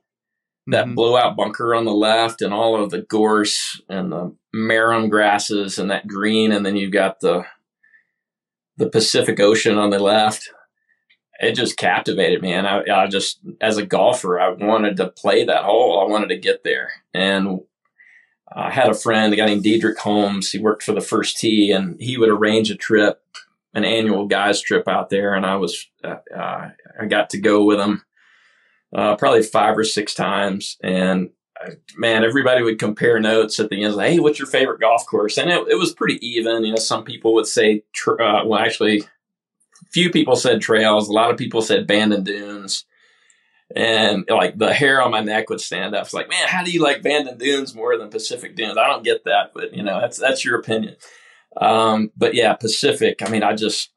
[0.68, 0.94] that mm-hmm.
[0.94, 5.90] blowout bunker on the left and all of the gorse and the marram grasses and
[5.90, 7.44] that green and then you've got the
[8.80, 10.50] the Pacific Ocean on the left.
[11.42, 15.46] It just captivated me, and I, I just as a golfer I wanted to play
[15.46, 16.02] that hole.
[16.02, 17.62] I wanted to get there, and
[18.52, 20.52] I had a friend, a guy named Diedrich Holmes.
[20.52, 23.22] He worked for the First Tee, and he would arrange a trip,
[23.74, 25.34] an annual guys trip out there.
[25.34, 26.70] And I was, uh, uh,
[27.00, 28.04] I got to go with him
[28.94, 30.78] uh, probably five or six times.
[30.82, 31.30] And
[31.98, 33.96] man, everybody would compare notes at the end.
[33.96, 35.38] Like, hey, what's your favorite golf course?
[35.38, 36.64] And it, it was pretty even.
[36.64, 39.04] You know, some people would say, uh, well, actually,
[39.92, 41.10] few people said trails.
[41.10, 42.86] A lot of people said Bandon Dunes
[43.76, 46.06] and like the hair on my neck would stand up.
[46.06, 48.78] It's like, man, how do you like Bandon Dunes more than Pacific Dunes?
[48.78, 50.96] I don't get that, but you know, that's that's your opinion.
[51.58, 53.22] Um, but yeah, Pacific.
[53.26, 53.92] I mean, I just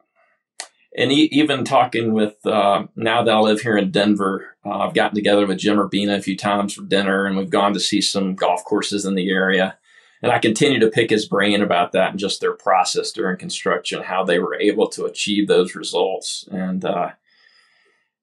[0.97, 4.95] and e- even talking with uh, now that I live here in Denver, uh, I've
[4.95, 8.01] gotten together with Jim Urbina a few times for dinner, and we've gone to see
[8.01, 9.79] some golf courses in the area.
[10.23, 14.03] And I continue to pick his brain about that and just their process during construction,
[14.03, 17.11] how they were able to achieve those results, and uh,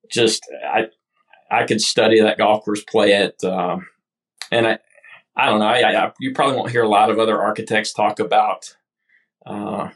[0.10, 0.88] just I
[1.52, 3.88] I could study that golf course, play it, um,
[4.52, 4.80] and I
[5.36, 5.68] I don't know.
[5.68, 8.76] I, I, you probably won't hear a lot of other architects talk about
[9.46, 9.90] uh,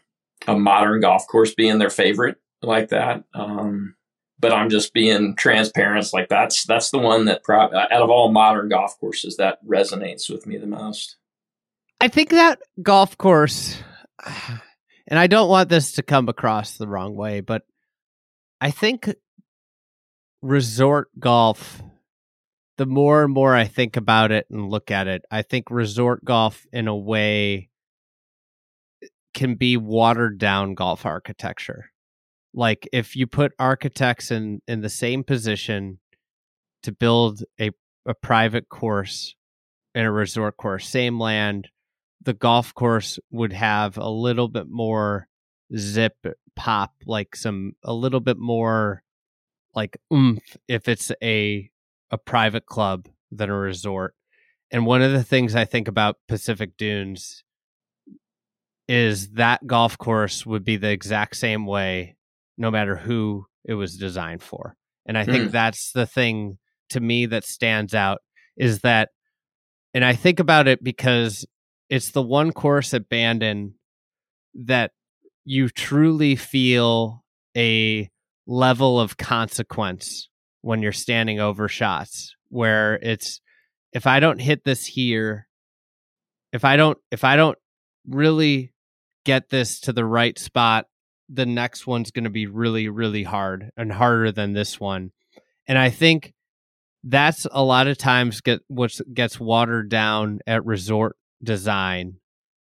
[0.47, 3.23] a modern golf course being their favorite like that.
[3.33, 3.95] Um,
[4.43, 6.13] but I'm just being transparent.
[6.13, 10.29] Like that's that's the one that pro- out of all modern golf courses that resonates
[10.29, 11.15] with me the most.
[12.01, 13.81] I think that golf course,
[15.07, 17.63] and I don't want this to come across the wrong way, but
[18.59, 19.13] I think
[20.41, 21.81] resort golf.
[22.77, 26.25] The more and more I think about it and look at it, I think resort
[26.25, 27.69] golf, in a way,
[29.35, 31.92] can be watered down golf architecture
[32.53, 35.99] like if you put architects in in the same position
[36.83, 37.71] to build a
[38.05, 39.35] a private course
[39.95, 41.69] and a resort course same land
[42.21, 45.27] the golf course would have a little bit more
[45.77, 46.15] zip
[46.55, 49.03] pop like some a little bit more
[49.73, 51.69] like oomph if it's a
[52.11, 54.13] a private club than a resort.
[54.71, 57.43] And one of the things i think about pacific dunes
[58.87, 62.15] is that golf course would be the exact same way
[62.57, 64.75] no matter who it was designed for.
[65.05, 65.51] And I think mm.
[65.51, 66.57] that's the thing
[66.89, 68.19] to me that stands out
[68.57, 69.09] is that,
[69.93, 71.45] and I think about it because
[71.89, 73.75] it's the one course at Bandon
[74.53, 74.91] that
[75.43, 77.23] you truly feel
[77.55, 78.09] a
[78.47, 80.29] level of consequence
[80.61, 83.41] when you're standing over shots where it's
[83.91, 85.47] if I don't hit this here,
[86.51, 87.57] if I don't if I don't
[88.07, 88.73] really
[89.25, 90.85] get this to the right spot
[91.29, 95.11] the next one's going to be really, really hard and harder than this one.
[95.67, 96.33] And I think
[97.03, 102.17] that's a lot of times get what gets watered down at resort design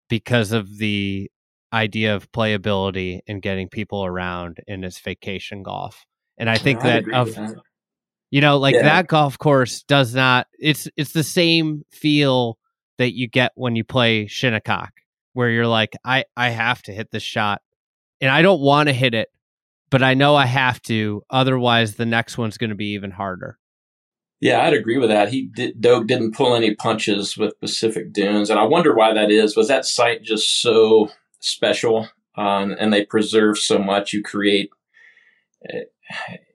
[0.10, 1.30] because of the
[1.74, 6.06] idea of playability and getting people around in this vacation golf.
[6.38, 7.56] And I think that of that.
[8.30, 8.84] you know, like yeah.
[8.84, 12.58] that golf course does not it's it's the same feel
[12.98, 14.92] that you get when you play Shinnecock,
[15.34, 17.62] where you're like, I, I have to hit this shot
[18.22, 19.30] and I don't want to hit it,
[19.90, 21.24] but I know I have to.
[21.30, 23.58] Otherwise, the next one's going to be even harder.
[24.40, 25.30] Yeah, I'd agree with that.
[25.30, 29.32] He did, Doak didn't pull any punches with Pacific Dunes, and I wonder why that
[29.32, 29.58] is.
[29.58, 31.10] Was that site just so
[31.40, 34.14] special, uh, and they preserve so much?
[34.14, 34.70] You create,
[35.68, 35.80] uh,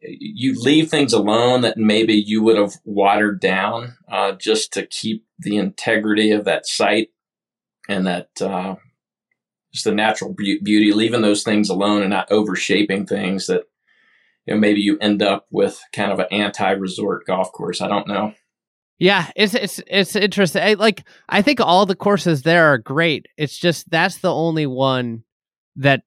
[0.01, 5.27] you leave things alone that maybe you would have watered down uh, just to keep
[5.39, 7.09] the integrity of that site
[7.89, 8.77] and that uh,
[9.73, 13.65] just the natural beauty, leaving those things alone and not overshaping things that
[14.47, 17.81] you know maybe you end up with kind of an anti-resort golf course.
[17.81, 18.35] I don't know.
[18.99, 20.63] Yeah, it's it's it's interesting.
[20.63, 23.27] I, like I think all the courses there are great.
[23.37, 25.25] It's just that's the only one
[25.77, 26.03] that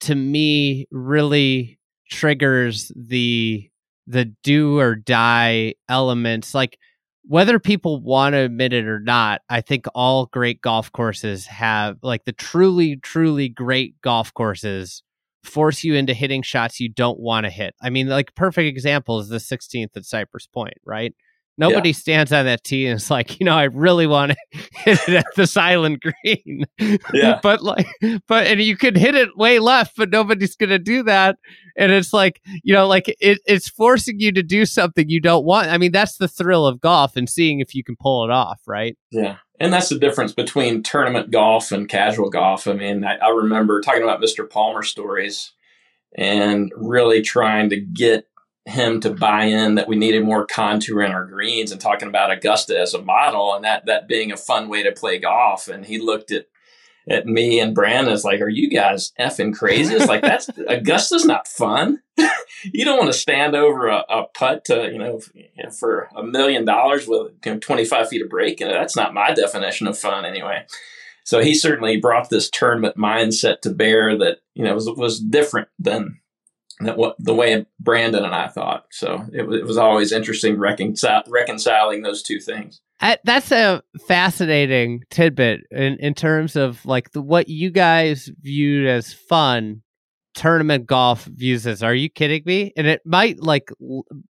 [0.00, 1.78] to me really
[2.10, 3.68] triggers the
[4.06, 6.54] the do or die elements.
[6.54, 6.78] Like
[7.24, 11.98] whether people want to admit it or not, I think all great golf courses have
[12.02, 15.02] like the truly, truly great golf courses
[15.44, 17.74] force you into hitting shots you don't want to hit.
[17.82, 21.14] I mean, like perfect example is the 16th at Cypress Point, right?
[21.58, 21.94] Nobody yeah.
[21.94, 24.36] stands on that tee and it's like, you know, I really want to
[24.72, 26.64] hit it at the silent green.
[27.12, 27.40] Yeah.
[27.42, 27.86] but like,
[28.26, 31.36] but, and you could hit it way left, but nobody's going to do that.
[31.76, 35.44] And it's like, you know, like it, it's forcing you to do something you don't
[35.44, 35.68] want.
[35.68, 38.60] I mean, that's the thrill of golf and seeing if you can pull it off,
[38.66, 38.96] right?
[39.10, 39.36] Yeah.
[39.60, 42.66] And that's the difference between tournament golf and casual golf.
[42.66, 44.48] I mean, I, I remember talking about Mr.
[44.48, 45.52] Palmer stories
[46.16, 48.26] and really trying to get
[48.64, 52.30] him to buy in that we needed more contour in our greens and talking about
[52.30, 55.68] Augusta as a model and that that being a fun way to play golf.
[55.68, 56.46] And he looked at
[57.08, 61.24] at me and Brandon is like, "Are you guys effing crazy?" It's like that's Augusta's
[61.24, 62.00] not fun.
[62.72, 65.20] you don't want to stand over a, a putt to you know
[65.78, 68.60] for a million dollars with you know, twenty five feet of break.
[68.60, 70.64] And that's not my definition of fun anyway.
[71.24, 75.68] So he certainly brought this tournament mindset to bear that you know was was different
[75.80, 76.20] than
[76.84, 78.86] that what the way Brandon and I thought.
[78.90, 82.80] So it, it was always interesting reconcil- reconciling those two things.
[83.24, 89.12] that's a fascinating tidbit in, in terms of like the, what you guys viewed as
[89.12, 89.82] fun
[90.34, 93.70] tournament golf views as are you kidding me and it might like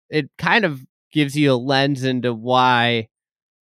[0.09, 3.07] it kind of gives you a lens into why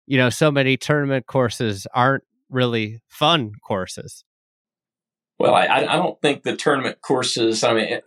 [0.05, 4.23] you know so many tournament courses aren't really fun courses
[5.39, 7.99] well i i don't think the tournament courses i mean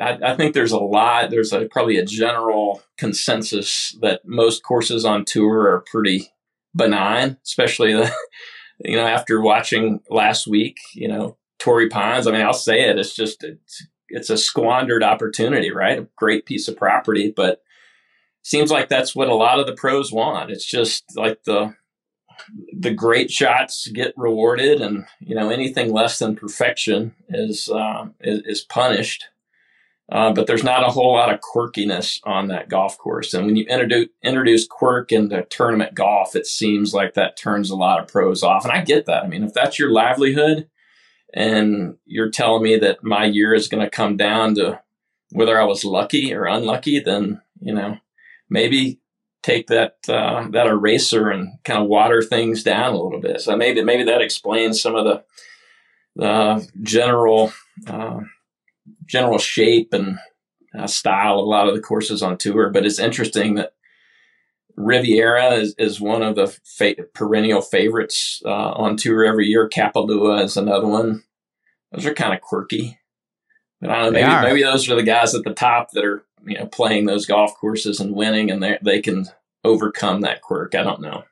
[0.00, 1.30] I, I, think there's a lot.
[1.30, 6.32] There's a, probably a general consensus that most courses on tour are pretty
[6.74, 8.12] benign, especially the,
[8.84, 12.26] you know, after watching last week, you know, Torrey Pines.
[12.26, 12.98] I mean, I'll say it.
[12.98, 15.98] It's just it's, it's a squandered opportunity, right?
[15.98, 17.62] A great piece of property, but
[18.42, 20.50] seems like that's what a lot of the pros want.
[20.50, 21.74] It's just like the
[22.76, 28.40] the great shots get rewarded, and you know anything less than perfection is uh, is,
[28.44, 29.26] is, punished.
[30.10, 33.56] Uh, but there's not a whole lot of quirkiness on that golf course, and when
[33.56, 38.08] you introduce introduce quirk into tournament golf, it seems like that turns a lot of
[38.08, 38.64] pros off.
[38.64, 39.24] And I get that.
[39.24, 40.68] I mean, if that's your livelihood,
[41.32, 44.80] and you're telling me that my year is going to come down to
[45.30, 47.96] whether I was lucky or unlucky, then you know
[48.50, 49.00] maybe
[49.42, 53.40] take that uh, that eraser and kind of water things down a little bit.
[53.40, 57.52] So maybe maybe that explains some of the uh, general
[57.86, 58.20] uh,
[59.06, 60.18] general shape and
[60.78, 62.70] uh, style of a lot of the courses on tour.
[62.70, 63.72] But it's interesting that
[64.76, 69.68] Riviera is, is one of the fa- perennial favorites uh, on tour every year.
[69.68, 71.22] Kapalua is another one.
[71.92, 72.98] Those are kind of quirky.
[73.80, 74.20] But I don't know.
[74.20, 77.26] Maybe, maybe those are the guys at the top that are you know playing those
[77.26, 79.26] golf courses and winning, and they they can
[79.64, 80.74] overcome that quirk.
[80.74, 81.24] I don't know.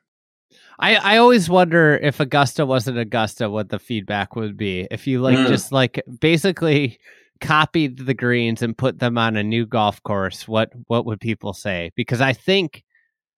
[0.77, 4.87] I, I always wonder if Augusta wasn't Augusta, what the feedback would be.
[4.89, 5.47] If you like mm.
[5.47, 6.99] just like basically
[7.41, 11.53] copied the greens and put them on a new golf course, what what would people
[11.53, 11.91] say?
[11.95, 12.83] Because I think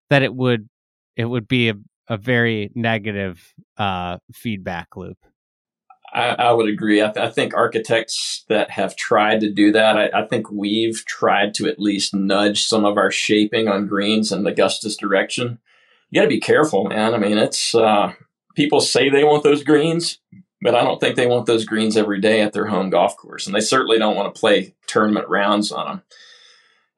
[0.09, 0.69] that it would
[1.15, 1.75] it would be a,
[2.07, 5.17] a very negative uh, feedback loop.
[6.13, 7.01] I, I would agree.
[7.01, 11.03] I, th- I, think architects that have tried to do that, I, I, think we've
[11.05, 15.57] tried to at least nudge some of our shaping on greens in the Augusta's direction.
[16.11, 17.15] You got to be careful, man.
[17.15, 18.13] I mean, it's uh,
[18.55, 20.19] people say they want those greens,
[20.63, 23.45] but I don't think they want those greens every day at their home golf course,
[23.45, 26.01] and they certainly don't want to play tournament rounds on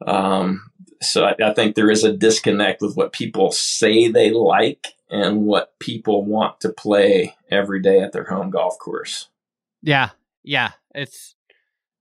[0.01, 0.07] them.
[0.07, 0.71] Um,
[1.01, 5.45] so I, I think there is a disconnect with what people say they like and
[5.45, 9.29] what people want to play every day at their home golf course.
[9.81, 10.11] Yeah,
[10.43, 11.35] yeah, it's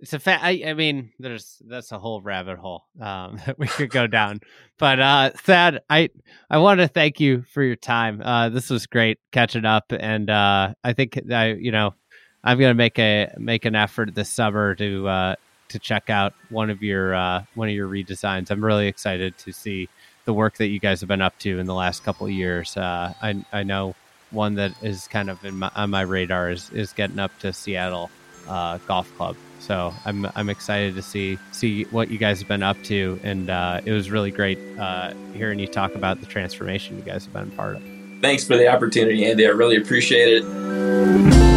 [0.04, 0.44] it's a fact.
[0.44, 4.40] I, I, mean, there's that's a whole rabbit hole um, that we could go down.
[4.78, 6.10] But uh, Thad, I
[6.50, 8.20] I want to thank you for your time.
[8.22, 11.94] Uh, this was great catching up, and uh, I think I you know
[12.42, 15.34] I'm gonna make a make an effort this summer to uh,
[15.70, 18.50] to check out one of your uh, one of your redesigns.
[18.50, 19.88] I'm really excited to see
[20.26, 22.76] the work that you guys have been up to in the last couple years.
[22.76, 23.94] Uh, I I know
[24.30, 28.10] one that is kind of my, on my radar is, is getting up to Seattle
[28.48, 29.36] uh, Golf Club.
[29.60, 33.48] So I'm I'm excited to see see what you guys have been up to, and
[33.48, 37.32] uh, it was really great uh, hearing you talk about the transformation you guys have
[37.32, 37.82] been part of.
[38.20, 39.46] Thanks for the opportunity, Andy.
[39.46, 41.54] I really appreciate it.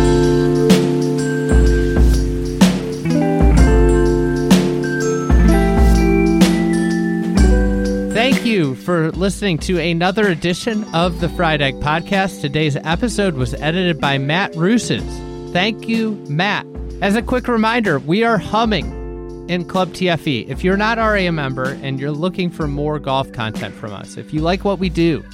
[8.13, 12.41] Thank you for listening to another edition of the Fried Egg Podcast.
[12.41, 15.26] Today's episode was edited by Matt Russes.
[15.57, 16.67] Thank you, Matt.
[17.01, 20.47] As a quick reminder, we are humming in Club TFE.
[20.47, 24.17] If you're not already a member and you're looking for more golf content from us,
[24.17, 25.25] if you like what we do,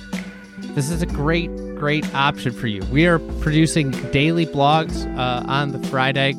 [0.75, 2.81] this is a great, great option for you.
[2.85, 6.37] We are producing daily blogs uh, on the Fried Egg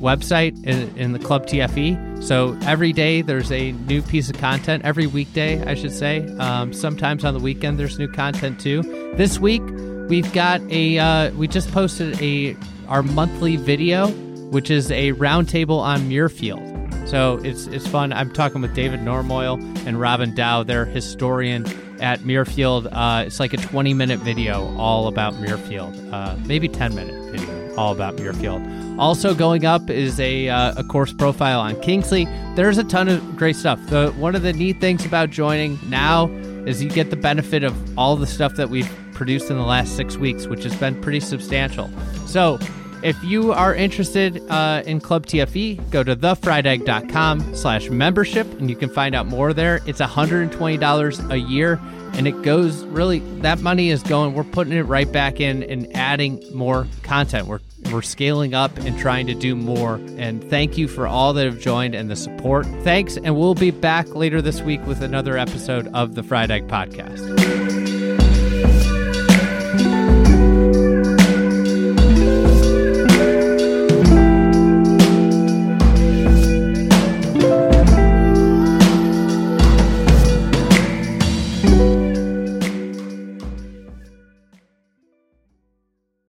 [0.00, 2.24] website in, in, the Club TFE.
[2.24, 4.86] So every day there's a new piece of content.
[4.86, 6.26] Every weekday, I should say.
[6.38, 8.80] Um, sometimes on the weekend there's new content too.
[9.16, 9.60] This week
[10.08, 12.56] we've got a uh, we just posted a
[12.90, 14.08] our monthly video,
[14.50, 17.08] which is a roundtable on Muirfield.
[17.08, 18.12] So it's it's fun.
[18.12, 20.62] I'm talking with David Normoyle and Robin Dow.
[20.62, 21.64] They're historian
[22.00, 22.88] at Muirfield.
[22.92, 27.74] Uh, it's like a 20 minute video all about Muirfield, uh, maybe 10 minute video
[27.76, 28.98] all about Muirfield.
[28.98, 32.26] Also going up is a, uh, a course profile on Kingsley.
[32.54, 33.80] There's a ton of great stuff.
[33.86, 36.28] The one of the neat things about joining now
[36.66, 39.96] is you get the benefit of all the stuff that we've produced in the last
[39.96, 41.90] six weeks, which has been pretty substantial.
[42.26, 42.58] So
[43.02, 48.76] if you are interested uh, in Club TFE, go to thefriedegg.com slash membership and you
[48.76, 49.80] can find out more there.
[49.86, 51.80] It's $120 a year
[52.14, 55.94] and it goes really, that money is going, we're putting it right back in and
[55.96, 57.46] adding more content.
[57.46, 57.60] We're
[57.90, 59.94] we're scaling up and trying to do more.
[60.16, 62.66] And thank you for all that have joined and the support.
[62.82, 63.16] Thanks.
[63.16, 67.69] And we'll be back later this week with another episode of the Fried Egg Podcast.